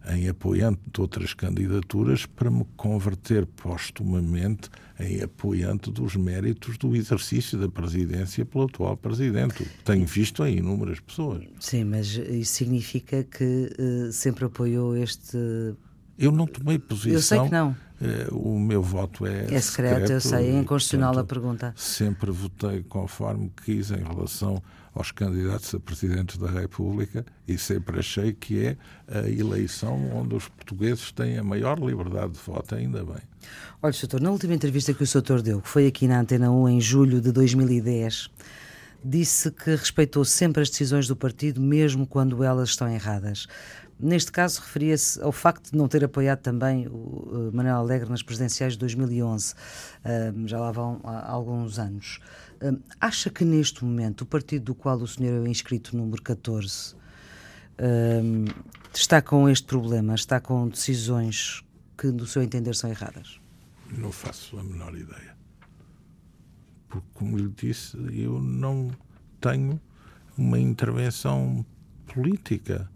em 0.09 0.29
apoiante 0.29 0.79
de 0.91 1.01
outras 1.01 1.33
candidaturas 1.33 2.25
para 2.25 2.49
me 2.49 2.65
converter 2.75 3.45
postumamente 3.45 4.69
em 4.99 5.21
apoiante 5.21 5.91
dos 5.91 6.15
méritos 6.15 6.77
do 6.77 6.95
exercício 6.95 7.57
da 7.57 7.67
presidência 7.67 8.45
pelo 8.45 8.65
atual 8.65 8.95
presidente. 8.95 9.67
Tenho 9.83 10.05
visto 10.05 10.45
em 10.45 10.57
inúmeras 10.57 10.99
pessoas. 10.99 11.43
Sim, 11.59 11.85
mas 11.85 12.07
isso 12.07 12.53
significa 12.53 13.23
que 13.23 13.71
uh, 13.79 14.11
sempre 14.11 14.45
apoiou 14.45 14.95
este. 14.95 15.37
Eu 16.17 16.31
não 16.31 16.47
tomei 16.47 16.79
posição. 16.79 17.13
Eu 17.13 17.21
sei 17.21 17.39
que 17.41 17.51
não. 17.51 17.75
Uh, 17.99 18.37
o 18.37 18.59
meu 18.59 18.81
voto 18.81 19.25
é. 19.25 19.53
É 19.53 19.59
secreto, 19.59 19.61
secreto 19.61 20.11
eu 20.11 20.21
sei, 20.21 20.49
é 20.49 20.59
inconstitucional 20.59 21.17
a 21.17 21.23
pergunta. 21.23 21.73
Sempre 21.75 22.31
votei 22.31 22.83
conforme 22.83 23.51
quis 23.63 23.91
em 23.91 24.03
relação 24.03 24.61
aos 24.95 25.11
candidatos 25.11 25.75
a 25.75 25.79
presidente 25.79 26.39
da 26.39 26.49
República 26.49 27.25
e 27.47 27.57
sempre 27.57 27.99
achei 27.99 28.33
que 28.33 28.65
é 28.65 28.77
a 29.07 29.29
eleição 29.29 30.09
onde 30.15 30.35
os 30.35 30.47
portugueses 30.47 31.11
têm 31.11 31.37
a 31.37 31.43
maior 31.43 31.77
liberdade 31.77 32.33
de 32.33 32.39
voto, 32.39 32.73
ainda 32.73 33.03
bem. 33.03 33.21
Olha, 33.81 33.93
doutor, 33.93 34.21
na 34.21 34.31
última 34.31 34.53
entrevista 34.53 34.93
que 34.93 35.03
o 35.03 35.07
doutor 35.07 35.41
deu, 35.41 35.61
que 35.61 35.67
foi 35.67 35.85
aqui 35.85 36.07
na 36.07 36.19
Antena 36.19 36.49
1 36.49 36.69
em 36.69 36.81
julho 36.81 37.21
de 37.21 37.31
2010, 37.31 38.29
disse 39.03 39.51
que 39.51 39.71
respeitou 39.75 40.25
sempre 40.25 40.63
as 40.63 40.69
decisões 40.69 41.07
do 41.07 41.15
partido, 41.15 41.61
mesmo 41.61 42.07
quando 42.07 42.43
elas 42.43 42.69
estão 42.69 42.89
erradas. 42.89 43.47
neste 43.99 44.31
caso, 44.31 44.61
referia-se 44.61 45.21
ao 45.21 45.31
facto 45.31 45.71
de 45.71 45.77
não 45.77 45.87
ter 45.87 46.03
apoiado 46.03 46.39
também 46.39 46.87
o 46.87 47.51
Manuel 47.53 47.77
Alegre 47.77 48.09
nas 48.09 48.21
presidenciais 48.21 48.73
de 48.73 48.79
2011. 48.79 49.53
já 50.45 50.59
lá 50.59 50.71
vão 50.71 50.99
há 51.03 51.31
alguns 51.31 51.79
anos. 51.79 52.19
Acha 52.99 53.29
que 53.29 53.45
neste 53.45 53.83
momento 53.83 54.21
o 54.21 54.25
partido 54.25 54.65
do 54.65 54.75
qual 54.75 54.97
o 54.97 55.07
senhor 55.07 55.45
é 55.45 55.49
inscrito, 55.49 55.95
número 55.95 56.21
14, 56.21 56.95
está 58.93 59.21
com 59.21 59.49
este 59.49 59.65
problema, 59.65 60.15
está 60.15 60.39
com 60.39 60.67
decisões 60.67 61.63
que, 61.97 62.11
do 62.11 62.25
seu 62.25 62.41
entender, 62.41 62.75
são 62.75 62.89
erradas? 62.89 63.39
Não 63.97 64.11
faço 64.11 64.57
a 64.57 64.63
menor 64.63 64.95
ideia. 64.95 65.35
Porque, 66.89 67.07
como 67.13 67.37
lhe 67.37 67.49
disse, 67.49 67.97
eu 68.13 68.41
não 68.41 68.91
tenho 69.39 69.79
uma 70.37 70.59
intervenção 70.59 71.65
política. 72.13 72.89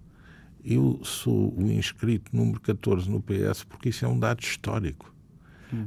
Eu 0.64 1.00
sou 1.04 1.54
o 1.58 1.72
inscrito 1.72 2.36
número 2.36 2.60
14 2.60 3.10
no 3.10 3.22
PS 3.22 3.64
porque 3.64 3.90
isso 3.90 4.06
é 4.06 4.08
um 4.08 4.20
dado 4.20 4.42
histórico. 4.42 5.14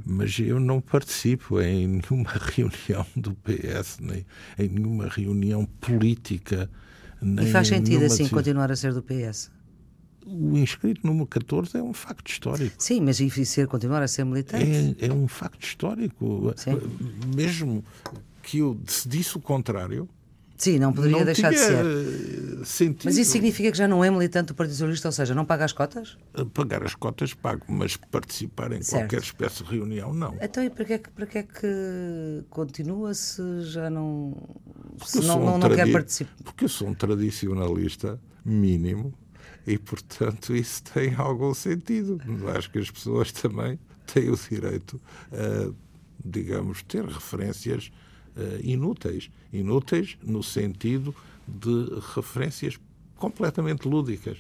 Mas 0.06 0.38
eu 0.38 0.60
não 0.60 0.80
participo 0.80 1.60
em 1.60 1.86
nenhuma 1.86 2.30
reunião 2.54 3.06
do 3.16 3.34
PS, 3.34 3.98
nem 4.00 4.24
em 4.58 4.68
nenhuma 4.68 5.08
reunião 5.08 5.64
política. 5.80 6.70
Nem 7.20 7.46
e 7.46 7.52
faz 7.52 7.68
sentido 7.68 8.04
assim 8.04 8.28
continuar 8.28 8.70
a 8.70 8.76
ser 8.76 8.92
do 8.92 9.02
PS? 9.02 9.50
o 10.26 10.56
inscrito 10.56 11.06
número 11.06 11.26
14 11.26 11.76
é 11.76 11.82
um 11.82 11.92
facto 11.92 12.30
histórico. 12.30 12.74
Sim, 12.78 13.00
mas 13.00 13.20
e 13.20 13.44
ser, 13.44 13.66
continuar 13.66 14.02
a 14.02 14.08
ser 14.08 14.24
militante? 14.24 14.96
É, 15.00 15.06
é 15.06 15.12
um 15.12 15.26
facto 15.26 15.62
histórico. 15.64 16.52
Sim. 16.56 16.78
Mesmo 17.34 17.84
que 18.42 18.58
eu 18.58 18.74
decidisse 18.74 19.36
o 19.36 19.40
contrário. 19.40 20.08
Sim, 20.62 20.79
não 20.79 20.92
poderia 20.92 21.18
não 21.18 21.25
deixar 21.25 21.51
de 21.51 21.59
ser. 21.59 22.64
Sentido. 22.64 23.07
Mas 23.07 23.16
isso 23.16 23.33
significa 23.33 23.72
que 23.72 23.77
já 23.77 23.88
não 23.88 24.05
é 24.05 24.09
militante 24.09 24.46
do 24.48 24.55
Partido 24.55 24.75
Socialista, 24.75 25.09
ou 25.09 25.12
seja, 25.12 25.35
não 25.35 25.44
paga 25.44 25.64
as 25.64 25.72
cotas? 25.72 26.16
Pagar 26.55 26.85
as 26.85 26.94
cotas 26.94 27.35
pago, 27.35 27.64
mas 27.66 27.96
participar 27.96 28.70
em 28.70 28.81
certo. 28.81 29.03
qualquer 29.03 29.22
espécie 29.22 29.64
de 29.64 29.70
reunião, 29.70 30.14
não. 30.14 30.37
Então, 30.40 30.62
e 30.62 30.70
para 30.70 30.85
que 30.85 30.92
é 30.92 30.98
que, 30.98 31.11
para 31.11 31.27
que, 31.27 31.38
é 31.38 31.42
que 31.42 32.44
continua 32.48 33.12
se 33.12 33.42
já 33.62 33.90
não. 33.90 34.37
se 35.05 35.20
não, 35.22 35.40
não, 35.40 35.55
um 35.57 35.59
não 35.59 35.68
quer 35.68 35.90
participar? 35.90 36.33
Porque 36.44 36.66
eu 36.66 36.68
sou 36.68 36.87
um 36.87 36.94
tradicionalista 36.94 38.20
mínimo 38.44 39.12
e, 39.66 39.77
portanto, 39.77 40.55
isso 40.55 40.85
tem 40.85 41.12
algum 41.16 41.53
sentido. 41.55 42.20
Acho 42.57 42.70
que 42.70 42.79
as 42.79 42.88
pessoas 42.88 43.33
também 43.33 43.81
têm 44.07 44.31
o 44.31 44.37
direito 44.37 45.01
a, 45.33 45.72
digamos, 46.25 46.85
ter 46.85 47.05
referências 47.05 47.90
inúteis. 48.62 49.30
Inúteis 49.52 50.16
no 50.22 50.42
sentido 50.42 51.14
de 51.46 52.00
referências 52.14 52.78
completamente 53.16 53.86
lúdicas 53.86 54.38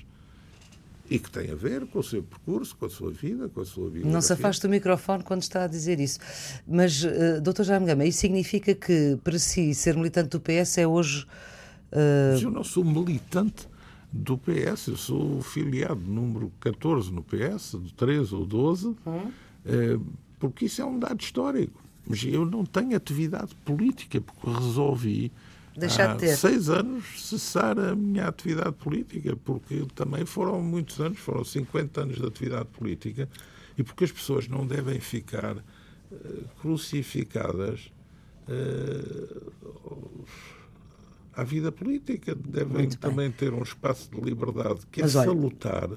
e 1.12 1.18
que 1.18 1.30
têm 1.30 1.50
a 1.50 1.54
ver 1.54 1.86
com 1.86 1.98
o 1.98 2.02
seu 2.02 2.22
percurso, 2.22 2.74
com 2.74 2.86
a 2.86 2.90
sua 2.90 3.10
vida, 3.10 3.48
com 3.48 3.60
a 3.60 3.64
sua 3.64 3.90
vida. 3.90 4.08
Não 4.08 4.22
se 4.22 4.32
afaste 4.32 4.62
do 4.62 4.68
microfone 4.68 5.22
quando 5.22 5.42
está 5.42 5.64
a 5.64 5.66
dizer 5.66 6.00
isso. 6.00 6.18
Mas, 6.66 7.04
uh, 7.04 7.40
doutor 7.42 7.64
Jaime 7.64 7.86
Gama, 7.86 8.04
isso 8.06 8.20
significa 8.20 8.74
que, 8.74 9.18
para 9.22 9.38
si, 9.38 9.74
ser 9.74 9.94
militante 9.94 10.30
do 10.30 10.40
PS 10.40 10.78
é 10.78 10.86
hoje. 10.86 11.26
Uh... 11.92 12.32
Mas 12.32 12.42
eu 12.42 12.50
não 12.50 12.64
sou 12.64 12.82
militante 12.82 13.68
do 14.10 14.38
PS. 14.38 14.86
Eu 14.88 14.96
sou 14.96 15.42
filiado 15.42 16.00
número 16.00 16.50
14 16.60 17.12
no 17.12 17.22
PS, 17.22 17.72
do 17.72 17.90
13 17.92 18.34
ou 18.34 18.46
12, 18.46 18.86
hum. 19.06 19.30
Eh, 19.64 19.96
porque 20.40 20.64
isso 20.64 20.82
é 20.82 20.84
um 20.84 20.98
dado 20.98 21.20
histórico. 21.20 21.81
Mas 22.06 22.24
eu 22.24 22.44
não 22.44 22.64
tenho 22.64 22.96
atividade 22.96 23.54
política, 23.64 24.20
porque 24.20 24.50
resolvi 24.50 25.32
Deixar 25.76 26.10
há 26.10 26.14
de 26.14 26.36
seis 26.36 26.68
anos 26.68 27.04
cessar 27.28 27.78
a 27.78 27.94
minha 27.96 28.28
atividade 28.28 28.72
política, 28.72 29.34
porque 29.36 29.86
também 29.94 30.24
foram 30.26 30.60
muitos 30.62 31.00
anos, 31.00 31.18
foram 31.18 31.44
50 31.44 32.02
anos 32.02 32.16
de 32.18 32.26
atividade 32.26 32.66
política, 32.66 33.28
e 33.76 33.82
porque 33.82 34.04
as 34.04 34.12
pessoas 34.12 34.48
não 34.48 34.66
devem 34.66 35.00
ficar 35.00 35.56
uh, 35.56 35.62
crucificadas 36.60 37.90
uh, 38.48 39.52
à 41.32 41.42
vida 41.42 41.72
política. 41.72 42.34
Devem 42.34 42.90
também 42.90 43.30
ter 43.30 43.54
um 43.54 43.62
espaço 43.62 44.10
de 44.10 44.20
liberdade 44.20 44.80
que 44.90 45.00
é 45.00 45.04
Mas, 45.04 45.16
é 45.16 45.24
salutar 45.24 45.88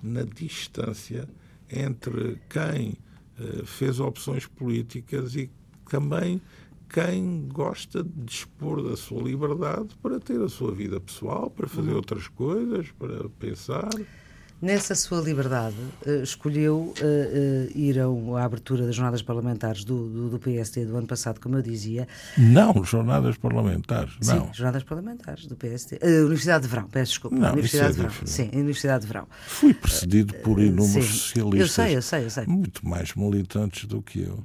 na 0.00 0.22
distância 0.22 1.28
entre 1.68 2.40
quem 2.48 2.96
fez 3.64 4.00
opções 4.00 4.46
políticas 4.46 5.34
e 5.34 5.50
também 5.88 6.40
quem 6.88 7.48
gosta 7.48 8.02
de 8.02 8.24
dispor 8.24 8.82
da 8.82 8.96
sua 8.96 9.22
liberdade 9.22 9.94
para 10.02 10.18
ter 10.18 10.40
a 10.40 10.48
sua 10.48 10.72
vida 10.72 10.98
pessoal, 10.98 11.50
para 11.50 11.68
fazer 11.68 11.90
uhum. 11.90 11.96
outras 11.96 12.28
coisas, 12.28 12.90
para 12.92 13.28
pensar. 13.28 13.90
Nessa 14.60 14.96
sua 14.96 15.20
liberdade, 15.20 15.76
uh, 16.04 16.22
escolheu 16.22 16.78
uh, 16.78 16.92
uh, 16.92 17.78
ir 17.78 17.96
à 18.00 18.44
abertura 18.44 18.84
das 18.84 18.96
jornadas 18.96 19.22
parlamentares 19.22 19.84
do, 19.84 20.08
do, 20.08 20.30
do, 20.30 20.38
PSD 20.40 20.84
do 20.84 20.96
ano 20.96 21.06
passado, 21.06 21.40
como 21.40 21.56
eu 21.56 21.62
dizia. 21.62 22.08
Não, 22.36 22.82
jornadas 22.82 23.36
parlamentares, 23.36 24.14
não. 24.24 24.46
Sim, 24.46 24.54
jornadas 24.54 24.82
parlamentares 24.82 25.46
do 25.46 25.54
PSD. 25.54 26.00
Universidade 26.02 26.64
de 26.64 26.70
Verão, 26.70 26.88
peço 26.88 27.12
desculpa. 27.12 27.36
Não, 27.36 27.52
Universidade 27.52 27.92
isso 27.92 28.00
é 28.00 28.08
de 28.08 28.12
Verão. 28.12 28.26
Sim, 28.26 28.50
Universidade 28.52 29.02
de 29.02 29.06
Verão. 29.06 29.28
Fui 29.46 29.72
precedido 29.72 30.34
por 30.38 30.58
inúmeros 30.60 31.06
socialistas. 31.06 31.60
Eu 31.60 31.68
sei, 31.68 31.96
eu 31.96 32.02
sei, 32.02 32.24
eu 32.24 32.30
sei. 32.30 32.46
Muito 32.46 32.86
mais 32.86 33.14
militantes 33.14 33.84
do 33.84 34.02
que 34.02 34.22
eu. 34.22 34.42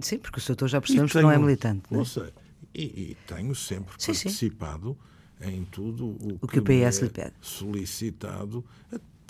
Sim, 0.00 0.18
porque 0.18 0.40
o 0.40 0.44
doutor 0.44 0.68
já 0.68 0.80
percebemos 0.80 1.12
tenho, 1.12 1.22
que 1.22 1.28
não 1.28 1.32
é 1.32 1.38
militante. 1.38 1.82
Não, 1.88 2.02
é? 2.02 2.04
sei. 2.04 2.32
E, 2.74 2.82
e 2.82 3.16
tenho 3.28 3.54
sempre 3.54 3.94
sim, 3.96 4.12
participado 4.12 4.98
sim. 5.40 5.50
em 5.52 5.64
tudo 5.66 6.06
o, 6.06 6.38
o 6.40 6.48
que, 6.48 6.54
que, 6.54 6.58
o 6.58 6.62
PS 6.62 6.98
é 6.98 7.02
lhe 7.04 7.10
pede. 7.10 7.32
solicitado 7.40 8.64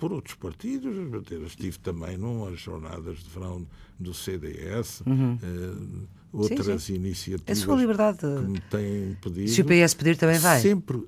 por 0.01 0.13
outros 0.13 0.35
partidos. 0.35 0.97
Eu 1.31 1.47
estive 1.47 1.79
também 1.79 2.17
numas 2.17 2.59
jornadas 2.59 3.19
de 3.19 3.29
verão 3.29 3.67
do 3.99 4.15
CDS, 4.15 5.03
uhum. 5.07 5.35
uh, 5.35 6.09
outras 6.33 6.83
sim, 6.83 6.95
sim. 6.95 6.95
iniciativas 6.95 7.59
a 7.59 7.65
sua 7.65 7.77
liberdade. 7.77 8.19
que 8.19 8.51
me 8.51 8.61
têm 8.61 9.17
pedido. 9.21 9.51
Se 9.51 9.61
o 9.61 9.65
PS 9.67 9.95
pedir, 9.95 10.17
também 10.17 10.39
vai. 10.39 10.59
Sempre, 10.61 11.07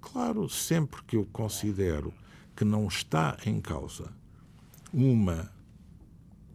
claro, 0.00 0.48
sempre 0.48 1.02
que 1.02 1.16
eu 1.16 1.26
considero 1.32 2.14
que 2.54 2.64
não 2.64 2.86
está 2.86 3.36
em 3.44 3.60
causa 3.60 4.12
uma 4.92 5.50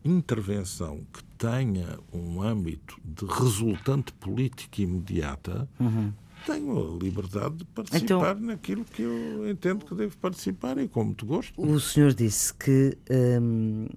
intervenção 0.04 1.06
que 1.12 1.24
tenha 1.38 2.00
um 2.14 2.42
âmbito 2.42 2.98
de 3.04 3.26
resultante 3.26 4.14
política 4.14 4.82
imediata, 4.82 5.68
uhum 5.80 6.14
tenho 6.46 6.96
a 6.96 7.04
liberdade 7.04 7.56
de 7.58 7.66
participar 7.66 8.04
então, 8.04 8.40
naquilo 8.40 8.86
que 8.86 9.02
eu 9.02 9.50
entendo 9.50 9.86
que 9.86 9.96
devo 9.96 10.18
participar 10.18 10.78
e 10.78 10.88
com 10.88 11.04
muito 11.04 11.26
gosto. 11.26 11.60
O 11.62 11.80
senhor 11.80 12.14
disse 12.14 12.54
que, 12.54 12.98
hum, 13.42 13.88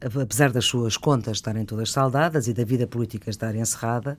apesar 0.00 0.52
das 0.52 0.64
suas 0.64 0.96
contas 0.96 1.38
estarem 1.38 1.64
todas 1.64 1.90
saldadas 1.90 2.48
e 2.48 2.52
da 2.52 2.64
vida 2.64 2.86
política 2.86 3.30
estar 3.30 3.54
encerrada, 3.54 4.18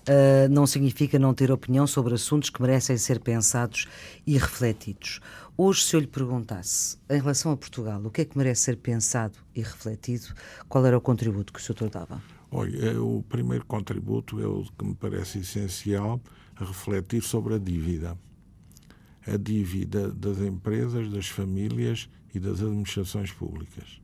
Uh, 0.00 0.48
não 0.50 0.66
significa 0.66 1.18
não 1.18 1.34
ter 1.34 1.52
opinião 1.52 1.86
sobre 1.86 2.14
assuntos 2.14 2.48
que 2.48 2.62
merecem 2.62 2.96
ser 2.96 3.20
pensados 3.20 3.86
e 4.26 4.38
refletidos. 4.38 5.20
Hoje, 5.58 5.84
se 5.84 5.94
eu 5.94 6.00
lhe 6.00 6.06
perguntasse, 6.06 6.96
em 7.08 7.20
relação 7.20 7.52
a 7.52 7.56
Portugal, 7.56 8.00
o 8.02 8.10
que 8.10 8.22
é 8.22 8.24
que 8.24 8.36
merece 8.36 8.62
ser 8.62 8.76
pensado 8.78 9.36
e 9.54 9.60
refletido, 9.60 10.28
qual 10.70 10.86
era 10.86 10.96
o 10.96 11.02
contributo 11.02 11.52
que 11.52 11.60
o 11.60 11.62
senhor 11.62 11.90
dava? 11.90 12.22
Olha, 12.50 12.92
é, 12.92 12.98
o 12.98 13.22
primeiro 13.28 13.66
contributo 13.66 14.40
é 14.40 14.46
o 14.46 14.64
que 14.76 14.84
me 14.86 14.94
parece 14.94 15.40
essencial, 15.40 16.18
refletir 16.64 17.22
sobre 17.22 17.54
a 17.54 17.58
dívida. 17.58 18.18
A 19.26 19.36
dívida 19.36 20.10
das 20.10 20.38
empresas, 20.38 21.10
das 21.10 21.28
famílias 21.28 22.08
e 22.34 22.40
das 22.40 22.60
administrações 22.60 23.30
públicas. 23.32 24.00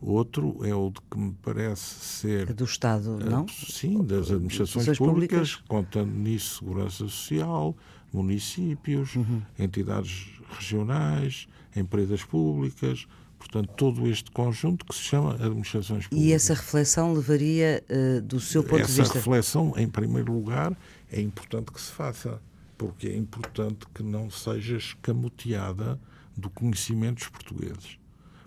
Outro 0.00 0.64
é 0.64 0.74
o 0.74 0.90
de 0.90 1.00
que 1.10 1.18
me 1.18 1.34
parece 1.42 1.82
ser. 1.82 2.52
Do 2.52 2.64
Estado, 2.64 3.18
não? 3.18 3.46
Sim, 3.48 4.04
das 4.04 4.30
administrações 4.30 4.98
públicas, 4.98 5.54
públicas, 5.54 5.54
contando 5.68 6.12
nisso 6.12 6.58
Segurança 6.58 6.98
Social, 6.98 7.74
municípios, 8.12 9.16
uhum. 9.16 9.42
entidades 9.58 10.28
regionais, 10.58 11.48
empresas 11.74 12.22
públicas, 12.22 13.06
Portanto, 13.38 13.74
todo 13.76 14.08
este 14.08 14.30
conjunto 14.30 14.84
que 14.84 14.94
se 14.94 15.02
chama 15.02 15.34
administrações 15.34 16.06
públicas. 16.06 16.26
E 16.26 16.32
essa 16.32 16.54
reflexão 16.54 17.12
levaria, 17.12 17.84
uh, 17.88 18.20
do 18.22 18.40
seu 18.40 18.62
ponto 18.62 18.80
essa 18.80 18.92
de 18.92 19.00
vista. 19.02 19.02
Essa 19.02 19.18
reflexão, 19.18 19.74
em 19.76 19.86
primeiro 19.86 20.32
lugar, 20.32 20.76
é 21.16 21.20
importante 21.22 21.72
que 21.72 21.80
se 21.80 21.90
faça, 21.90 22.42
porque 22.76 23.08
é 23.08 23.16
importante 23.16 23.86
que 23.94 24.02
não 24.02 24.30
seja 24.30 24.76
escamoteada 24.76 25.98
do 26.36 26.50
conhecimento 26.50 27.18
dos 27.20 27.28
portugueses. 27.28 27.98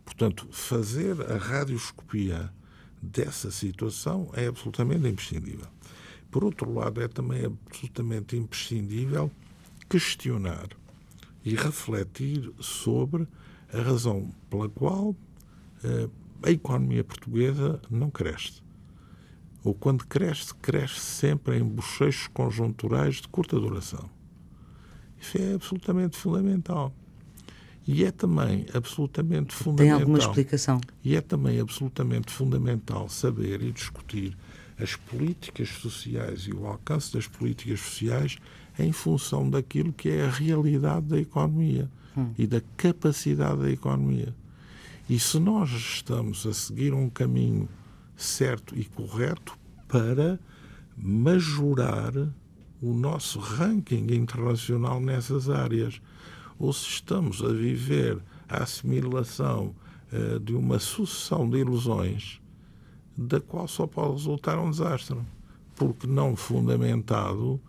Portanto, 0.06 0.48
fazer 0.52 1.20
a 1.32 1.38
radioscopia 1.38 2.54
dessa 3.02 3.50
situação 3.50 4.30
é 4.34 4.48
absolutamente 4.48 5.08
imprescindível. 5.08 5.68
Por 6.30 6.44
outro 6.44 6.72
lado, 6.72 7.02
é 7.02 7.08
também 7.08 7.46
absolutamente 7.46 8.36
imprescindível 8.36 9.32
questionar 9.90 10.68
e 11.44 11.56
refletir 11.56 12.52
sobre 12.60 13.28
a 13.74 13.82
razão 13.82 14.32
pela 14.50 14.70
qual 14.70 15.10
uh, 15.10 16.12
a 16.44 16.52
economia 16.52 17.04
portuguesa 17.04 17.82
não 17.90 18.12
cresce. 18.12 18.62
Ou 19.63 19.74
quando 19.74 20.06
cresce, 20.06 20.54
cresce 20.56 21.00
sempre 21.00 21.58
em 21.58 21.63
bochechos 21.63 22.28
conjunturais 22.28 23.15
de 23.15 23.28
curta 23.28 23.60
duração. 23.60 24.10
Isso 25.19 25.38
é 25.38 25.54
absolutamente 25.54 26.17
fundamental. 26.17 26.93
E 27.86 28.06
é 28.06 28.12
também 28.12 28.65
absolutamente 28.74 29.54
fundamental. 29.54 29.98
Tem 29.98 30.04
alguma 30.04 30.19
explicação? 30.19 30.80
E 31.04 31.15
é 31.15 31.22
também 31.22 31.60
absolutamente 31.60 32.32
fundamental 32.32 33.10
saber 33.10 33.62
e 33.62 33.72
discutir 33.72 34.38
as 34.80 34.95
políticas 34.95 35.69
sociais 35.69 36.41
e 36.41 36.54
o 36.54 36.65
alcance 36.65 37.12
das 37.12 37.28
políticas 37.28 37.82
sociais 37.82 38.38
em 38.78 38.91
função 38.91 39.50
daquilo 39.50 39.91
que 39.91 40.10
é 40.10 40.26
a 40.26 40.30
realidade 40.30 41.08
da 41.08 41.19
economia 41.19 41.89
hum. 42.15 42.32
e 42.38 42.48
da 42.48 42.62
capacidade 42.78 43.60
da 43.62 43.69
economia. 43.69 44.34
E 45.10 45.19
se 45.19 45.39
nós 45.39 45.72
estamos 45.72 46.45
a 46.45 46.54
seguir 46.54 46.93
um 46.93 47.10
caminho 47.10 47.67
certo 48.22 48.78
e 48.78 48.86
correto 48.86 49.58
para 49.88 50.40
majorar 50.96 52.14
o 52.82 52.94
nosso 52.94 53.40
ranking 53.40 54.08
internacional 54.14 55.00
nessas 55.00 55.50
áreas, 55.50 56.02
ou 56.58 56.72
se 56.72 56.88
estamos 56.88 57.44
a 57.44 57.50
viver 57.50 58.22
a 58.48 58.64
assimilação 58.64 59.76
uh, 60.12 60.40
de 60.40 60.54
uma 60.54 60.80
sucessão 60.80 61.50
de 61.50 61.58
ilusões 61.58 62.42
da 63.18 63.40
qual 63.40 63.68
só 63.68 63.86
pode 63.86 64.14
resultar 64.14 64.58
um 64.60 64.70
desastre, 64.70 65.18
porque 65.76 66.08
não 66.08 66.36
fundamentado 66.36 67.60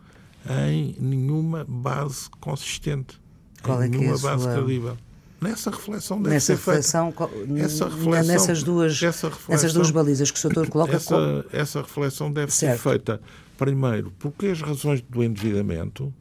em 0.68 0.94
nenhuma 0.98 1.64
base 1.68 2.30
consistente, 2.40 3.20
Qual 3.62 3.82
em 3.82 3.84
é, 3.84 3.86
é 3.86 3.88
nenhuma 3.88 4.16
é 4.16 4.18
base 4.18 4.44
sua... 4.44 4.54
credível. 4.54 4.96
Nessa 5.40 5.70
reflexão 5.70 6.20
deve 6.20 6.34
nessa 6.34 6.46
ser 6.46 6.52
reflexão, 6.52 7.12
feita. 7.12 7.60
Essa 7.64 7.84
reflexão, 7.88 8.24
nessas 8.26 8.62
duas, 8.62 9.00
reflexão, 9.00 9.30
nessas 9.48 9.72
duas 9.72 9.90
balizas 9.90 10.30
que 10.30 10.38
o 10.38 10.40
Sr. 10.40 10.68
coloca. 10.68 10.96
Essa, 10.96 11.14
como... 11.14 11.44
essa 11.50 11.80
reflexão 11.80 12.30
deve 12.30 12.52
certo. 12.52 12.82
ser 12.82 12.90
feita, 12.90 13.20
primeiro, 13.56 14.12
porque 14.18 14.46
as 14.46 14.60
razões 14.60 15.00
do 15.00 15.24
endividamento, 15.24 16.12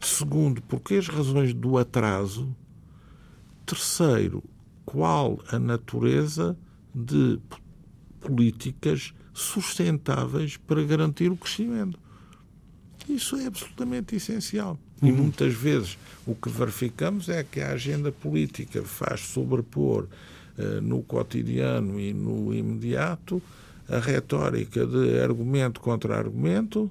segundo, 0.00 0.62
porque 0.62 0.94
as 0.94 1.08
razões 1.08 1.52
do 1.52 1.76
atraso, 1.76 2.54
terceiro, 3.66 4.44
qual 4.84 5.40
a 5.48 5.58
natureza 5.58 6.56
de 6.94 7.40
políticas 8.20 9.12
sustentáveis 9.32 10.56
para 10.56 10.82
garantir 10.84 11.30
o 11.30 11.36
crescimento. 11.36 11.98
Isso 13.08 13.36
é 13.36 13.46
absolutamente 13.46 14.14
essencial. 14.14 14.78
E 15.02 15.10
uhum. 15.10 15.16
muitas 15.16 15.52
vezes 15.52 15.98
o 16.26 16.34
que 16.34 16.48
verificamos 16.48 17.28
é 17.28 17.42
que 17.42 17.60
a 17.60 17.72
agenda 17.72 18.12
política 18.12 18.82
faz 18.82 19.20
sobrepor 19.20 20.06
uh, 20.56 20.80
no 20.80 21.02
cotidiano 21.02 21.98
e 21.98 22.12
no 22.14 22.54
imediato 22.54 23.42
a 23.88 23.98
retórica 23.98 24.86
de 24.86 25.20
argumento 25.20 25.80
contra 25.80 26.16
argumento, 26.16 26.90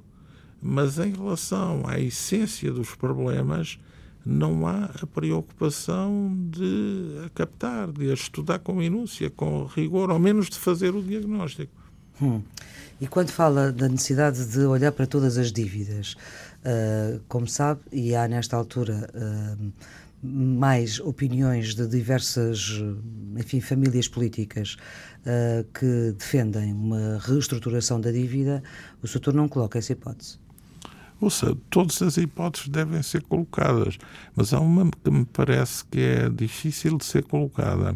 mas 0.61 0.99
em 0.99 1.13
relação 1.13 1.87
à 1.87 1.99
essência 1.99 2.71
dos 2.71 2.93
problemas, 2.93 3.79
não 4.25 4.67
há 4.67 4.85
a 5.01 5.07
preocupação 5.07 6.31
de 6.51 7.23
a 7.25 7.29
captar, 7.29 7.91
de 7.91 8.11
a 8.11 8.13
estudar 8.13 8.59
com 8.59 8.73
minúcia, 8.73 9.29
com 9.29 9.65
rigor, 9.65 10.11
ao 10.11 10.19
menos 10.19 10.49
de 10.49 10.57
fazer 10.57 10.93
o 10.93 11.01
diagnóstico. 11.01 11.73
Hum. 12.21 12.41
E 12.99 13.07
quando 13.07 13.31
fala 13.31 13.71
da 13.71 13.89
necessidade 13.89 14.45
de 14.45 14.59
olhar 14.59 14.91
para 14.91 15.07
todas 15.07 15.39
as 15.39 15.51
dívidas, 15.51 16.15
uh, 16.65 17.19
como 17.27 17.47
sabe, 17.47 17.81
e 17.91 18.15
há 18.15 18.27
nesta 18.27 18.55
altura 18.55 19.09
uh, 19.13 19.73
mais 20.23 20.99
opiniões 20.99 21.73
de 21.73 21.87
diversas, 21.87 22.81
enfim, 23.35 23.59
famílias 23.59 24.07
políticas 24.07 24.77
uh, 25.25 25.63
que 25.73 26.13
defendem 26.17 26.73
uma 26.73 27.17
reestruturação 27.19 27.99
da 27.99 28.11
dívida, 28.11 28.61
o 29.01 29.07
setor 29.07 29.33
não 29.33 29.47
coloca 29.47 29.79
essa 29.79 29.93
hipótese. 29.93 30.39
Ouça, 31.19 31.55
todas 31.69 32.01
as 32.01 32.17
hipóteses 32.17 32.67
devem 32.67 33.01
ser 33.03 33.21
colocadas, 33.21 33.97
mas 34.35 34.53
há 34.53 34.59
uma 34.59 34.89
que 34.89 35.11
me 35.11 35.23
parece 35.25 35.85
que 35.85 35.99
é 35.99 36.29
difícil 36.29 36.97
de 36.97 37.05
ser 37.05 37.23
colocada, 37.23 37.95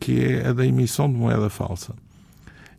que 0.00 0.24
é 0.24 0.48
a 0.48 0.52
da 0.52 0.66
emissão 0.66 1.10
de 1.10 1.16
moeda 1.16 1.48
falsa. 1.48 1.94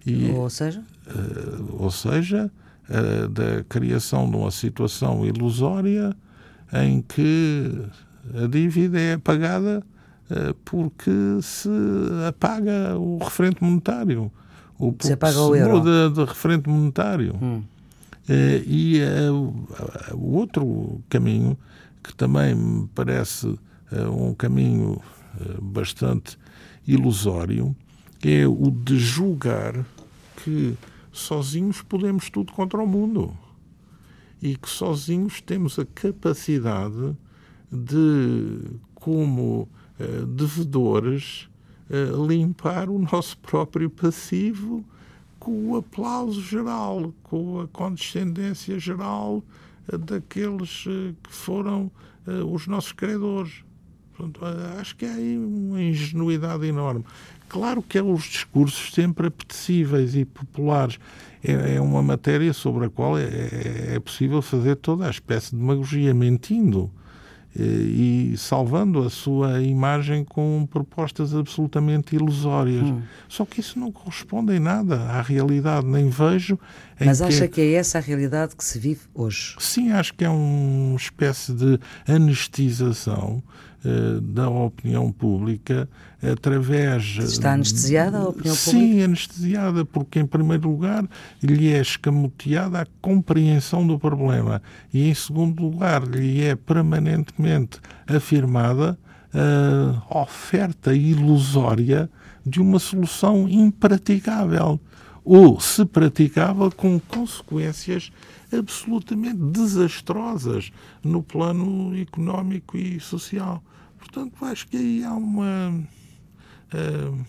E, 0.06 0.32
ou 0.32 0.50
seja? 0.50 0.84
Uh, 1.08 1.84
ou 1.84 1.92
seja, 1.92 2.52
uh, 2.90 3.28
da 3.30 3.64
criação 3.64 4.30
de 4.30 4.36
uma 4.36 4.52
situação 4.52 5.26
ilusória 5.26 6.16
em 6.74 7.02
que 7.02 7.86
a 8.36 8.48
dívida 8.48 9.00
é 9.00 9.18
pagada 9.18 9.84
uh, 10.30 10.54
porque 10.66 11.12
se 11.42 11.70
apaga 12.28 12.98
o 12.98 13.18
referente 13.18 13.64
monetário. 13.64 14.32
Ou 14.78 14.96
se 15.00 15.14
apaga 15.14 15.42
o 15.42 15.56
euro. 15.56 15.78
muda 15.78 16.10
de 16.10 16.24
referente 16.24 16.70
monetário. 16.70 17.36
Hum. 17.42 17.64
Uh, 18.28 18.64
e 18.66 19.02
o 20.14 20.36
outro 20.36 21.02
caminho, 21.10 21.58
que 22.04 22.14
também 22.16 22.54
me 22.56 22.88
parece 22.94 23.58
um 24.14 24.36
caminho 24.36 25.02
bastante 25.60 26.38
ilusório, 26.88 27.76
é 28.24 28.46
o 28.46 28.70
de 28.70 29.00
julgar 29.00 29.74
que 30.44 30.78
sozinhos 31.20 31.82
podemos 31.82 32.30
tudo 32.30 32.54
contra 32.54 32.82
o 32.82 32.88
mundo 32.88 33.36
e 34.42 34.56
que 34.56 34.70
sozinhos 34.70 35.42
temos 35.42 35.78
a 35.78 35.86
capacidade 35.86 37.16
de, 37.72 38.62
como 38.96 39.68
devedores, 40.34 41.50
limpar 42.26 42.90
o 42.90 42.98
nosso 42.98 43.38
próprio 43.40 43.90
passivo 43.90 44.86
com 45.40 45.72
o 45.72 45.78
aplauso 45.78 46.42
geral, 46.42 47.14
com 47.24 47.62
a 47.62 47.68
condescendência 47.68 48.80
geral 48.80 49.44
eh, 49.92 49.98
daqueles 49.98 50.84
que 51.24 51.34
foram 51.34 51.92
os 52.52 52.68
nossos 52.68 52.92
credores. 52.92 53.64
Portanto, 54.20 54.42
acho 54.78 54.98
que 54.98 55.06
há 55.06 55.14
aí 55.14 55.38
uma 55.38 55.82
ingenuidade 55.82 56.66
enorme. 56.68 57.06
Claro 57.48 57.82
que 57.82 57.98
é 57.98 58.04
os 58.04 58.26
discursos 58.26 58.94
sempre 58.94 59.28
apetecíveis 59.28 60.14
e 60.14 60.26
populares. 60.26 61.00
É, 61.42 61.76
é 61.76 61.82
uma 61.82 62.04
matéria 62.04 62.52
sobre 62.52 62.88
a 62.88 62.90
qual 62.90 63.18
é, 63.18 63.24
é, 63.24 63.94
é 63.96 64.00
possível 64.00 64.42
fazer 64.42 64.76
toda 64.76 65.08
a 65.08 65.10
espécie 65.10 65.52
de 65.52 65.58
demagogia, 65.58 66.14
mentindo 66.14 66.92
e 67.56 68.36
salvando 68.38 69.04
a 69.04 69.10
sua 69.10 69.62
imagem 69.62 70.24
com 70.24 70.68
propostas 70.70 71.34
absolutamente 71.34 72.16
ilusórias. 72.16 72.84
Hum. 72.84 73.02
Só 73.28 73.44
que 73.44 73.60
isso 73.60 73.80
não 73.80 73.92
corresponde 73.92 74.54
em 74.54 74.60
nada 74.60 74.96
à 74.96 75.22
realidade, 75.22 75.88
nem 75.88 76.10
vejo. 76.10 76.60
Mas 77.04 77.22
acha 77.22 77.48
que... 77.48 77.56
que 77.56 77.62
é 77.62 77.74
essa 77.74 77.98
a 77.98 78.02
realidade 78.02 78.56
que 78.56 78.64
se 78.64 78.78
vive 78.78 79.02
hoje? 79.16 79.56
Sim, 79.58 79.92
acho 79.92 80.14
que 80.14 80.24
é 80.24 80.30
uma 80.30 80.96
espécie 80.96 81.52
de 81.54 81.80
anestesização 82.08 83.42
da 84.22 84.50
opinião 84.50 85.12
pública 85.12 85.88
através. 86.22 87.18
Está 87.18 87.54
anestesiada 87.54 88.18
a 88.18 88.28
opinião 88.28 88.56
sim, 88.56 88.72
pública? 88.72 88.96
Sim, 88.96 89.04
anestesiada, 89.04 89.86
porque, 89.86 90.20
em 90.20 90.26
primeiro 90.26 90.70
lugar, 90.70 91.08
lhe 91.42 91.72
é 91.72 91.80
escamoteada 91.80 92.82
a 92.82 92.88
compreensão 93.02 93.86
do 93.88 93.98
problema 93.98 94.62
e, 94.94 95.10
em 95.10 95.14
segundo 95.14 95.64
lugar, 95.64 96.04
lhe 96.04 96.42
é 96.44 96.56
permanentemente 96.56 97.80
afirmada 98.08 98.98
a 100.10 100.20
oferta 100.22 100.94
ilusória 100.94 102.10
de 102.46 102.60
uma 102.60 102.80
solução 102.80 103.48
impraticável 103.48 104.80
ou, 105.24 105.60
se 105.60 105.86
praticável, 105.86 106.72
com 106.72 107.00
consequências 107.00 108.12
absolutamente 108.52 109.38
desastrosas 109.38 110.72
no 111.04 111.22
plano 111.22 111.96
económico 111.98 112.78
e 112.78 113.00
social. 113.00 113.64
Portanto, 113.98 114.44
acho 114.46 114.68
que 114.68 114.78
aí 114.78 115.04
há 115.04 115.14
uma 115.14 115.88
Uh, 116.70 117.26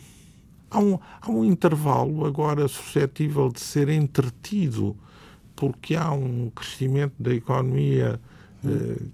há, 0.71 0.79
um, 0.79 0.99
há 1.21 1.31
um 1.31 1.45
intervalo 1.45 2.27
agora 2.27 2.69
suscetível 2.69 3.49
de 3.49 3.61
ser 3.61 3.89
entretido, 3.89 4.97
porque 5.57 5.97
há 5.97 6.11
um 6.13 6.51
crescimento 6.51 7.15
da 7.19 7.35
economia 7.35 8.21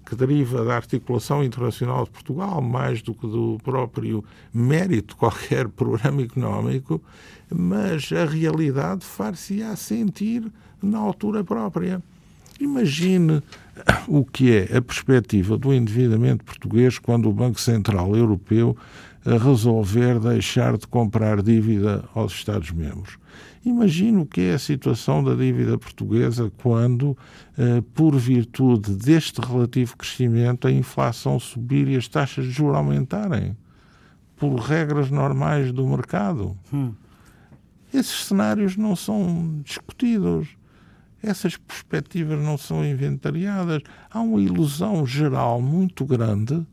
que 0.05 0.15
deriva 0.15 0.63
da 0.65 0.75
articulação 0.75 1.43
internacional 1.43 2.03
de 2.03 2.11
Portugal, 2.11 2.61
mais 2.61 3.01
do 3.01 3.13
que 3.13 3.25
do 3.25 3.57
próprio 3.63 4.23
mérito 4.53 5.13
de 5.13 5.19
qualquer 5.19 5.67
programa 5.69 6.21
económico, 6.21 7.01
mas 7.49 8.11
a 8.11 8.25
realidade 8.25 9.05
far-se-á 9.05 9.75
sentir 9.75 10.43
na 10.81 10.97
altura 10.97 11.43
própria. 11.43 12.01
Imagine 12.59 13.41
o 14.07 14.25
que 14.25 14.51
é 14.51 14.77
a 14.77 14.81
perspectiva 14.81 15.57
do 15.57 15.73
endividamento 15.73 16.43
português 16.43 16.97
quando 16.97 17.29
o 17.29 17.33
Banco 17.33 17.61
Central 17.61 18.15
Europeu 18.15 18.75
resolver 19.23 20.19
deixar 20.19 20.77
de 20.77 20.87
comprar 20.87 21.41
dívida 21.41 22.03
aos 22.15 22.33
Estados-membros. 22.33 23.17
Imagino 23.67 24.25
que 24.25 24.39
é 24.39 24.53
a 24.53 24.59
situação 24.59 25.21
da 25.21 25.35
dívida 25.35 25.77
portuguesa 25.77 26.49
quando, 26.55 27.17
eh, 27.57 27.83
por 27.93 28.15
virtude 28.15 28.95
deste 28.95 29.41
relativo 29.41 29.97
crescimento, 29.97 30.69
a 30.69 30.71
inflação 30.71 31.37
subir 31.37 31.89
e 31.89 31.97
as 31.97 32.07
taxas 32.07 32.45
de 32.45 32.51
juros 32.51 32.77
aumentarem, 32.77 33.57
por 34.37 34.55
regras 34.55 35.11
normais 35.11 35.73
do 35.73 35.85
mercado. 35.85 36.57
Hum. 36.71 36.93
Esses 37.93 38.23
cenários 38.27 38.77
não 38.77 38.95
são 38.95 39.59
discutidos. 39.65 40.47
Essas 41.21 41.57
perspectivas 41.57 42.39
não 42.39 42.57
são 42.57 42.85
inventariadas. 42.85 43.81
Há 44.09 44.21
uma 44.21 44.39
ilusão 44.39 45.05
geral 45.05 45.61
muito 45.61 46.05
grande 46.05 46.65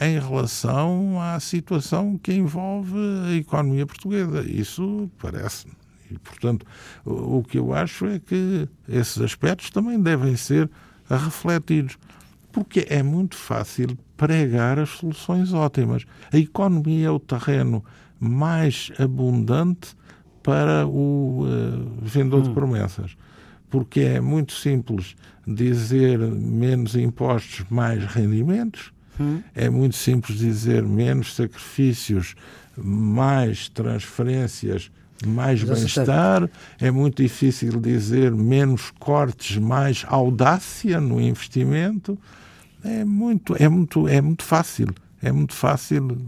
em 0.00 0.18
relação 0.18 1.20
à 1.20 1.38
situação 1.38 2.16
que 2.16 2.32
envolve 2.32 2.96
a 3.28 3.34
economia 3.34 3.84
portuguesa. 3.84 4.40
Isso 4.50 5.10
parece-me. 5.18 5.79
E, 6.10 6.18
portanto, 6.18 6.66
o, 7.04 7.42
que 7.42 7.58
eu 7.58 7.72
acho 7.72 8.06
é 8.06 8.18
que 8.18 8.68
esses 8.88 9.20
aspectos 9.20 9.70
também 9.70 10.00
devem 10.00 10.36
ser 10.36 10.70
refletidos. 11.08 11.98
Porque 12.52 12.86
é 12.88 13.02
muito 13.02 13.36
fácil 13.36 13.96
pregar 14.16 14.78
as 14.78 14.90
soluções 14.90 15.52
ótimas. 15.52 16.04
A 16.32 16.36
economia 16.36 17.06
é 17.06 17.10
o 17.10 17.20
terreno 17.20 17.84
mais 18.18 18.90
abundante 18.98 19.94
para 20.42 20.86
o 20.86 21.44
uh, 21.44 22.02
vendedor 22.02 22.40
hum. 22.40 22.42
de 22.42 22.50
promessas. 22.50 23.16
Porque 23.70 24.00
é 24.00 24.20
muito 24.20 24.52
simples 24.52 25.14
dizer 25.46 26.18
menos 26.18 26.96
impostos, 26.96 27.64
mais 27.70 28.04
rendimentos. 28.04 28.92
Hum. 29.18 29.42
É 29.54 29.70
muito 29.70 29.96
simples 29.96 30.38
dizer 30.38 30.82
menos 30.82 31.34
sacrifícios, 31.34 32.34
mais 32.76 33.68
transferências, 33.68 34.90
mais 35.26 35.62
bem-estar. 35.62 36.48
É 36.80 36.90
muito 36.90 37.22
difícil 37.22 37.80
dizer 37.80 38.32
menos 38.32 38.90
cortes, 38.98 39.56
mais 39.56 40.04
audácia 40.08 41.00
no 41.00 41.20
investimento. 41.20 42.18
É 42.82 43.04
muito, 43.04 43.54
é 43.58 43.68
muito, 43.68 44.08
é 44.08 44.20
muito 44.20 44.44
fácil. 44.44 44.88
É 45.22 45.30
muito 45.30 45.54
fácil, 45.54 46.18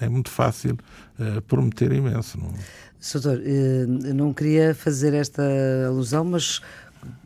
é 0.00 0.08
muito 0.08 0.30
fácil 0.30 0.78
uh, 1.18 1.42
prometer 1.42 1.92
imenso. 1.92 2.38
Não? 2.38 2.54
Soutor, 3.00 3.38
uh, 3.38 4.14
não 4.14 4.32
queria 4.32 4.74
fazer 4.74 5.12
esta 5.14 5.42
alusão, 5.86 6.24
mas 6.24 6.60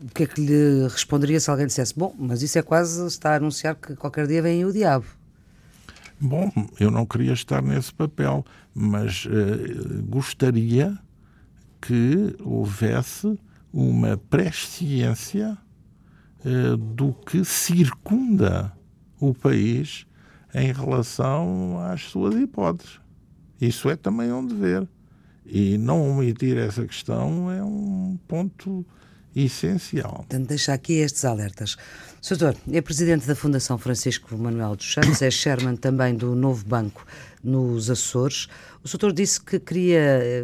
o 0.01 0.07
que 0.13 0.23
é 0.23 0.25
que 0.25 0.41
lhe 0.41 0.87
responderia 0.87 1.39
se 1.39 1.49
alguém 1.49 1.67
dissesse: 1.67 1.93
Bom, 1.95 2.15
mas 2.17 2.41
isso 2.41 2.57
é 2.57 2.61
quase 2.61 3.05
está 3.05 3.33
a 3.33 3.35
anunciar 3.35 3.75
que 3.75 3.95
qualquer 3.95 4.25
dia 4.25 4.41
vem 4.41 4.65
o 4.65 4.73
diabo? 4.73 5.05
Bom, 6.25 6.49
eu 6.79 6.89
não 6.89 7.05
queria 7.05 7.33
estar 7.33 7.61
nesse 7.61 7.93
papel, 7.93 8.45
mas 8.73 9.25
uh, 9.25 10.01
gostaria 10.03 10.97
que 11.81 12.33
houvesse 12.39 13.37
uma 13.73 14.15
presciência 14.15 15.57
uh, 16.45 16.77
do 16.77 17.11
que 17.11 17.43
circunda 17.43 18.71
o 19.19 19.33
país 19.33 20.07
em 20.55 20.71
relação 20.71 21.77
às 21.79 22.03
suas 22.03 22.35
hipóteses. 22.35 23.01
Isso 23.59 23.89
é 23.89 23.97
também 23.97 24.31
um 24.31 24.47
dever. 24.47 24.87
E 25.45 25.77
não 25.77 26.09
omitir 26.09 26.57
essa 26.57 26.85
questão 26.85 27.51
é 27.51 27.61
um 27.61 28.17
ponto 28.29 28.85
essencial. 29.35 30.13
Portanto, 30.19 30.47
deixa 30.47 30.71
aqui 30.71 30.93
estes 30.93 31.25
alertas. 31.25 31.75
Soutor, 32.23 32.55
é 32.71 32.79
presidente 32.79 33.27
da 33.27 33.35
Fundação 33.35 33.77
Francisco 33.77 34.37
Manuel 34.37 34.77
dos 34.77 34.93
Santos, 34.93 35.21
é 35.21 35.29
chairman 35.29 35.75
também 35.75 36.15
do 36.15 36.33
Novo 36.33 36.65
Banco 36.65 37.05
nos 37.43 37.89
Açores. 37.89 38.47
O 38.81 38.87
Soutor 38.87 39.11
disse 39.11 39.43
que 39.43 39.59
queria, 39.59 39.99
eh, 39.99 40.43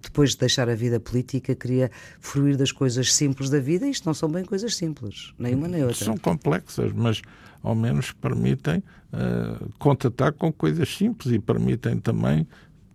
depois 0.00 0.30
de 0.30 0.38
deixar 0.38 0.68
a 0.68 0.76
vida 0.76 1.00
política, 1.00 1.52
queria 1.56 1.90
fruir 2.20 2.56
das 2.56 2.70
coisas 2.70 3.12
simples 3.12 3.50
da 3.50 3.58
vida. 3.58 3.88
Isto 3.88 4.06
não 4.06 4.14
são 4.14 4.30
bem 4.30 4.44
coisas 4.44 4.76
simples, 4.76 5.34
nem 5.36 5.52
uma 5.56 5.66
nem 5.66 5.82
outra. 5.82 6.04
São 6.04 6.16
complexas, 6.16 6.92
mas 6.92 7.22
ao 7.60 7.74
menos 7.74 8.12
permitem 8.12 8.78
uh, 8.78 9.68
contatar 9.80 10.32
com 10.32 10.52
coisas 10.52 10.88
simples 10.96 11.34
e 11.34 11.40
permitem 11.40 11.98
também 11.98 12.46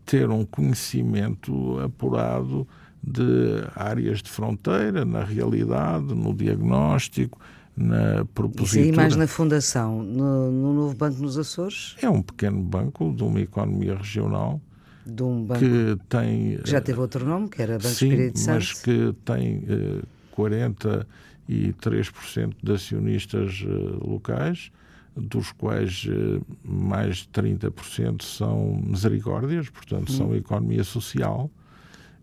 ter 0.05 0.29
um 0.29 0.45
conhecimento 0.45 1.81
apurado 1.81 2.65
de 3.03 3.61
áreas 3.75 4.21
de 4.21 4.29
fronteira, 4.29 5.03
na 5.03 5.25
realidade, 5.25 6.15
no 6.15 6.33
diagnóstico, 6.33 7.37
na 7.75 8.25
propositura. 8.33 8.85
Aí 8.85 8.91
mais 8.91 9.15
na 9.15 9.27
fundação, 9.27 10.03
no, 10.03 10.51
no, 10.51 10.73
novo 10.73 10.95
banco 10.95 11.21
nos 11.21 11.37
Açores? 11.37 11.95
É 12.01 12.09
um 12.09 12.21
pequeno 12.21 12.61
banco 12.61 13.13
de 13.13 13.23
uma 13.23 13.41
economia 13.41 13.95
regional. 13.95 14.61
De 15.05 15.23
um 15.23 15.43
banco 15.43 15.59
que 15.59 15.97
tem. 16.07 16.57
Que 16.63 16.69
já 16.69 16.79
teve 16.79 16.99
outro 16.99 17.25
nome, 17.25 17.49
que 17.49 17.61
era 17.61 17.73
Banco 17.73 17.89
sim, 17.89 18.09
Espírito 18.09 18.39
Santo. 18.39 18.55
mas 18.55 18.73
que 18.81 19.13
tem 19.25 19.57
uh, 19.59 20.01
eh, 20.01 21.05
43% 21.53 22.53
de 22.61 22.71
acionistas 22.71 23.61
uh, 23.61 24.09
locais, 24.09 24.71
dos 25.15 25.51
quais 25.51 26.05
uh, 26.05 26.41
mais 26.63 27.17
de 27.17 27.27
30% 27.29 28.21
são 28.21 28.81
misericórdias, 28.81 29.69
portanto, 29.69 30.09
hum. 30.11 30.15
são 30.15 30.35
economia 30.35 30.85
social 30.85 31.51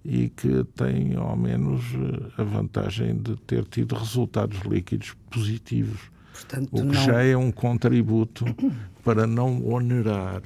e 0.04 0.28
que 0.30 0.64
tem 0.74 1.14
ao 1.14 1.36
menos 1.36 1.82
a 2.36 2.42
vantagem 2.42 3.16
de 3.16 3.36
ter 3.36 3.64
tido 3.64 3.94
resultados 3.94 4.60
líquidos 4.60 5.14
positivos, 5.30 6.10
Portanto, 6.32 6.68
o 6.72 6.76
que 6.76 6.82
não... 6.82 6.94
já 6.94 7.22
é 7.22 7.36
um 7.36 7.52
contributo 7.52 8.44
para 9.04 9.26
não 9.26 9.64
onerar 9.66 10.42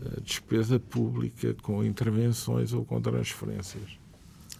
a 0.00 0.20
despesa 0.20 0.78
pública 0.78 1.54
com 1.62 1.84
intervenções 1.84 2.72
ou 2.72 2.84
com 2.84 3.00
transferências. 3.00 3.98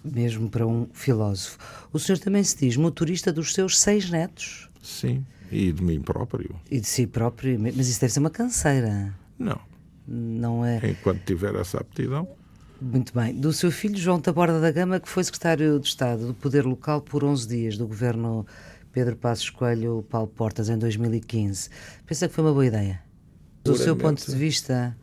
Mesmo 0.04 0.48
para 0.50 0.66
um 0.66 0.86
filósofo. 0.92 1.58
O 1.92 1.98
senhor 1.98 2.18
também 2.18 2.42
se 2.44 2.56
diz 2.56 2.76
motorista 2.76 3.32
dos 3.32 3.54
seus 3.54 3.78
seis 3.78 4.10
netos? 4.10 4.68
Sim, 4.82 5.24
e 5.50 5.72
de 5.72 5.82
mim 5.82 6.00
próprio. 6.00 6.56
E 6.70 6.80
de 6.80 6.86
si 6.86 7.06
próprio, 7.06 7.58
mas 7.58 7.88
isso 7.88 8.00
deve 8.00 8.12
ser 8.12 8.20
uma 8.20 8.30
canseira. 8.30 9.14
Não. 9.38 9.60
Não 10.06 10.64
é? 10.64 10.80
Enquanto 10.90 11.22
tiver 11.24 11.54
essa 11.54 11.78
aptidão. 11.78 12.28
Muito 12.80 13.12
bem. 13.12 13.34
Do 13.34 13.52
seu 13.52 13.70
filho, 13.70 13.96
João 13.96 14.18
Taborda 14.18 14.58
da 14.58 14.70
Gama, 14.70 14.98
que 14.98 15.08
foi 15.08 15.22
secretário 15.22 15.78
de 15.78 15.86
Estado 15.86 16.28
do 16.28 16.34
Poder 16.34 16.64
Local 16.64 17.02
por 17.02 17.22
11 17.22 17.46
dias 17.46 17.76
do 17.76 17.86
governo 17.86 18.46
Pedro 18.90 19.16
Passos 19.16 19.50
Coelho 19.50 20.04
Paulo 20.08 20.28
Portas 20.28 20.70
em 20.70 20.78
2015. 20.78 21.68
Pensa 22.06 22.26
que 22.26 22.34
foi 22.34 22.42
uma 22.42 22.52
boa 22.52 22.64
ideia? 22.64 23.02
Do 23.62 23.76
seu 23.76 23.94
ponto 23.94 24.24
de 24.24 24.34
vista, 24.34 24.96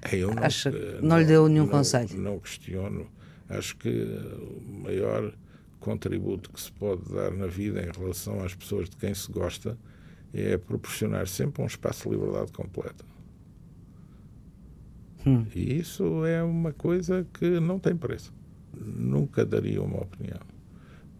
é, 0.00 0.16
eu 0.16 0.32
não, 0.32 0.44
acha 0.44 0.70
não, 0.70 1.08
não 1.08 1.18
lhe 1.18 1.24
deu 1.24 1.48
nenhum 1.48 1.64
não, 1.64 1.72
conselho? 1.72 2.16
Não 2.16 2.38
questiono. 2.38 3.08
Acho 3.48 3.76
que 3.76 3.88
o 3.90 4.82
maior 4.84 5.32
contributo 5.80 6.50
que 6.50 6.60
se 6.60 6.70
pode 6.70 7.02
dar 7.12 7.32
na 7.32 7.46
vida 7.46 7.82
em 7.82 7.90
relação 7.90 8.42
às 8.44 8.54
pessoas 8.54 8.88
de 8.88 8.96
quem 8.96 9.12
se 9.12 9.30
gosta 9.30 9.76
é 10.32 10.56
proporcionar 10.56 11.26
sempre 11.26 11.62
um 11.62 11.66
espaço 11.66 12.08
de 12.08 12.14
liberdade 12.14 12.52
completa. 12.52 13.04
Hum. 15.26 15.44
E 15.54 15.78
isso 15.78 16.24
é 16.24 16.42
uma 16.42 16.72
coisa 16.72 17.26
que 17.32 17.60
não 17.60 17.78
tem 17.78 17.96
preço. 17.96 18.32
Nunca 18.76 19.44
daria 19.44 19.82
uma 19.82 19.98
opinião. 20.02 20.40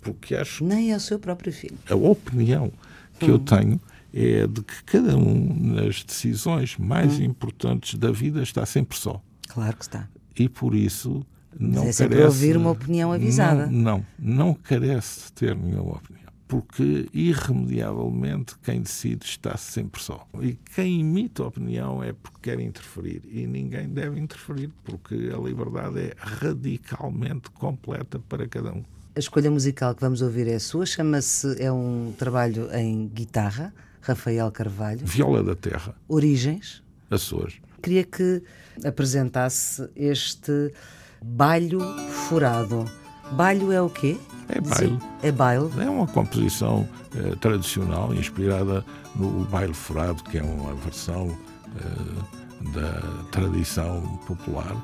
Porque 0.02 0.34
acho. 0.34 0.64
Nem 0.64 0.92
ao 0.92 1.00
seu 1.00 1.18
próprio 1.18 1.52
filho. 1.52 1.78
A 1.88 1.94
opinião 1.94 2.72
que 3.18 3.26
hum. 3.26 3.30
eu 3.30 3.38
tenho 3.38 3.80
é 4.12 4.46
de 4.46 4.62
que 4.62 4.84
cada 4.84 5.16
um 5.16 5.74
nas 5.74 6.04
decisões 6.04 6.76
mais 6.76 7.18
hum. 7.18 7.24
importantes 7.24 7.98
da 7.98 8.10
vida 8.10 8.42
está 8.42 8.66
sempre 8.66 8.98
só. 8.98 9.22
Claro 9.48 9.76
que 9.76 9.84
está. 9.84 10.08
E 10.36 10.48
por 10.48 10.74
isso 10.74 11.24
não 11.58 11.84
Mas 11.84 12.00
é 12.00 12.08
carece. 12.08 12.26
ouvir 12.26 12.56
uma 12.56 12.70
opinião 12.70 13.12
avisada. 13.12 13.66
Não, 13.66 14.04
não, 14.18 14.46
não 14.46 14.54
carece 14.54 15.26
de 15.26 15.32
ter 15.32 15.56
nenhuma 15.56 15.92
opinião 15.92 16.23
porque 16.54 17.08
irremediavelmente 17.12 18.54
quem 18.62 18.80
decide 18.80 19.26
está 19.26 19.56
sempre 19.56 20.00
só. 20.00 20.24
E 20.40 20.56
quem 20.72 21.00
imita 21.00 21.42
a 21.42 21.48
opinião 21.48 22.00
é 22.00 22.12
porque 22.12 22.38
quer 22.48 22.60
interferir. 22.60 23.22
E 23.24 23.44
ninguém 23.44 23.88
deve 23.88 24.20
interferir, 24.20 24.70
porque 24.84 25.32
a 25.34 25.36
liberdade 25.36 25.98
é 25.98 26.14
radicalmente 26.16 27.50
completa 27.50 28.20
para 28.28 28.46
cada 28.46 28.72
um. 28.72 28.84
A 29.16 29.18
escolha 29.18 29.50
musical 29.50 29.96
que 29.96 30.00
vamos 30.00 30.22
ouvir 30.22 30.46
é 30.46 30.60
sua, 30.60 30.86
chama-se, 30.86 31.60
é 31.60 31.72
um 31.72 32.14
trabalho 32.16 32.72
em 32.72 33.08
guitarra, 33.08 33.74
Rafael 34.00 34.48
Carvalho. 34.52 35.04
Viola 35.04 35.42
da 35.42 35.56
Terra. 35.56 35.92
Origens. 36.06 36.84
Açores. 37.10 37.60
Queria 37.82 38.04
que 38.04 38.40
apresentasse 38.84 39.90
este 39.96 40.72
bailho 41.20 41.80
furado. 42.28 42.84
Bailho 43.32 43.72
é 43.72 43.82
o 43.82 43.90
quê? 43.90 44.16
É 44.48 44.60
baile. 44.60 44.98
É 45.22 45.32
baile. 45.32 45.70
É 45.78 45.88
uma 45.88 46.06
composição 46.06 46.88
eh, 47.14 47.34
tradicional 47.40 48.14
inspirada 48.14 48.84
no 49.16 49.44
baile 49.44 49.74
furado, 49.74 50.22
que 50.24 50.38
é 50.38 50.42
uma 50.42 50.74
versão 50.74 51.36
eh, 51.76 52.44
da 52.72 53.00
tradição 53.30 54.00
popular, 54.26 54.74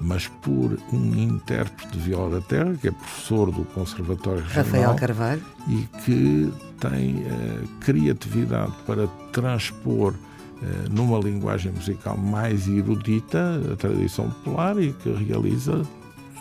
mas 0.00 0.28
por 0.28 0.78
um 0.92 1.14
intérprete 1.14 1.92
de 1.92 1.98
viola 1.98 2.40
da 2.40 2.46
terra, 2.46 2.74
que 2.74 2.88
é 2.88 2.90
professor 2.90 3.50
do 3.50 3.64
Conservatório 3.66 4.42
Regional. 4.42 4.64
Rafael 4.64 4.94
Carvalho. 4.96 5.42
E 5.68 5.88
que 6.04 6.52
tem 6.80 7.24
eh, 7.24 7.64
criatividade 7.80 8.72
para 8.86 9.06
transpor 9.32 10.14
eh, 10.62 10.88
numa 10.90 11.18
linguagem 11.18 11.72
musical 11.72 12.16
mais 12.16 12.66
erudita 12.68 13.60
a 13.72 13.76
tradição 13.76 14.28
popular 14.30 14.80
e 14.80 14.92
que 14.92 15.10
realiza 15.10 15.82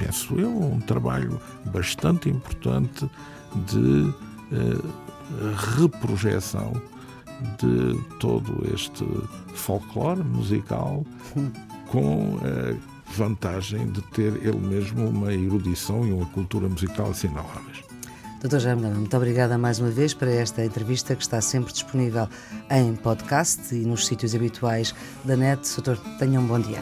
penso 0.03 0.39
eu, 0.39 0.49
um 0.49 0.79
trabalho 0.79 1.39
bastante 1.65 2.29
importante 2.29 3.09
de 3.67 4.13
eh, 4.51 5.77
reprojeção 5.77 6.73
de 7.57 7.99
todo 8.19 8.65
este 8.73 9.05
folclore 9.53 10.23
musical 10.23 11.05
com 11.87 12.37
a 12.43 13.11
vantagem 13.13 13.87
de 13.91 14.01
ter 14.09 14.35
ele 14.45 14.59
mesmo 14.59 15.09
uma 15.09 15.33
erudição 15.33 16.05
e 16.07 16.11
uma 16.11 16.25
cultura 16.27 16.69
musical 16.69 17.09
assinaláveis. 17.11 17.81
Doutor 18.39 18.59
Jaime 18.59 18.89
muito 18.89 19.15
obrigada 19.15 19.57
mais 19.57 19.79
uma 19.79 19.89
vez 19.89 20.13
para 20.13 20.31
esta 20.31 20.65
entrevista 20.65 21.15
que 21.15 21.21
está 21.21 21.41
sempre 21.41 21.71
disponível 21.71 22.27
em 22.71 22.95
podcast 22.95 23.75
e 23.75 23.85
nos 23.85 24.07
sítios 24.07 24.33
habituais 24.33 24.95
da 25.23 25.35
net. 25.35 25.61
Doutor, 25.75 25.97
tenha 26.17 26.39
um 26.39 26.47
bom 26.47 26.59
dia. 26.59 26.81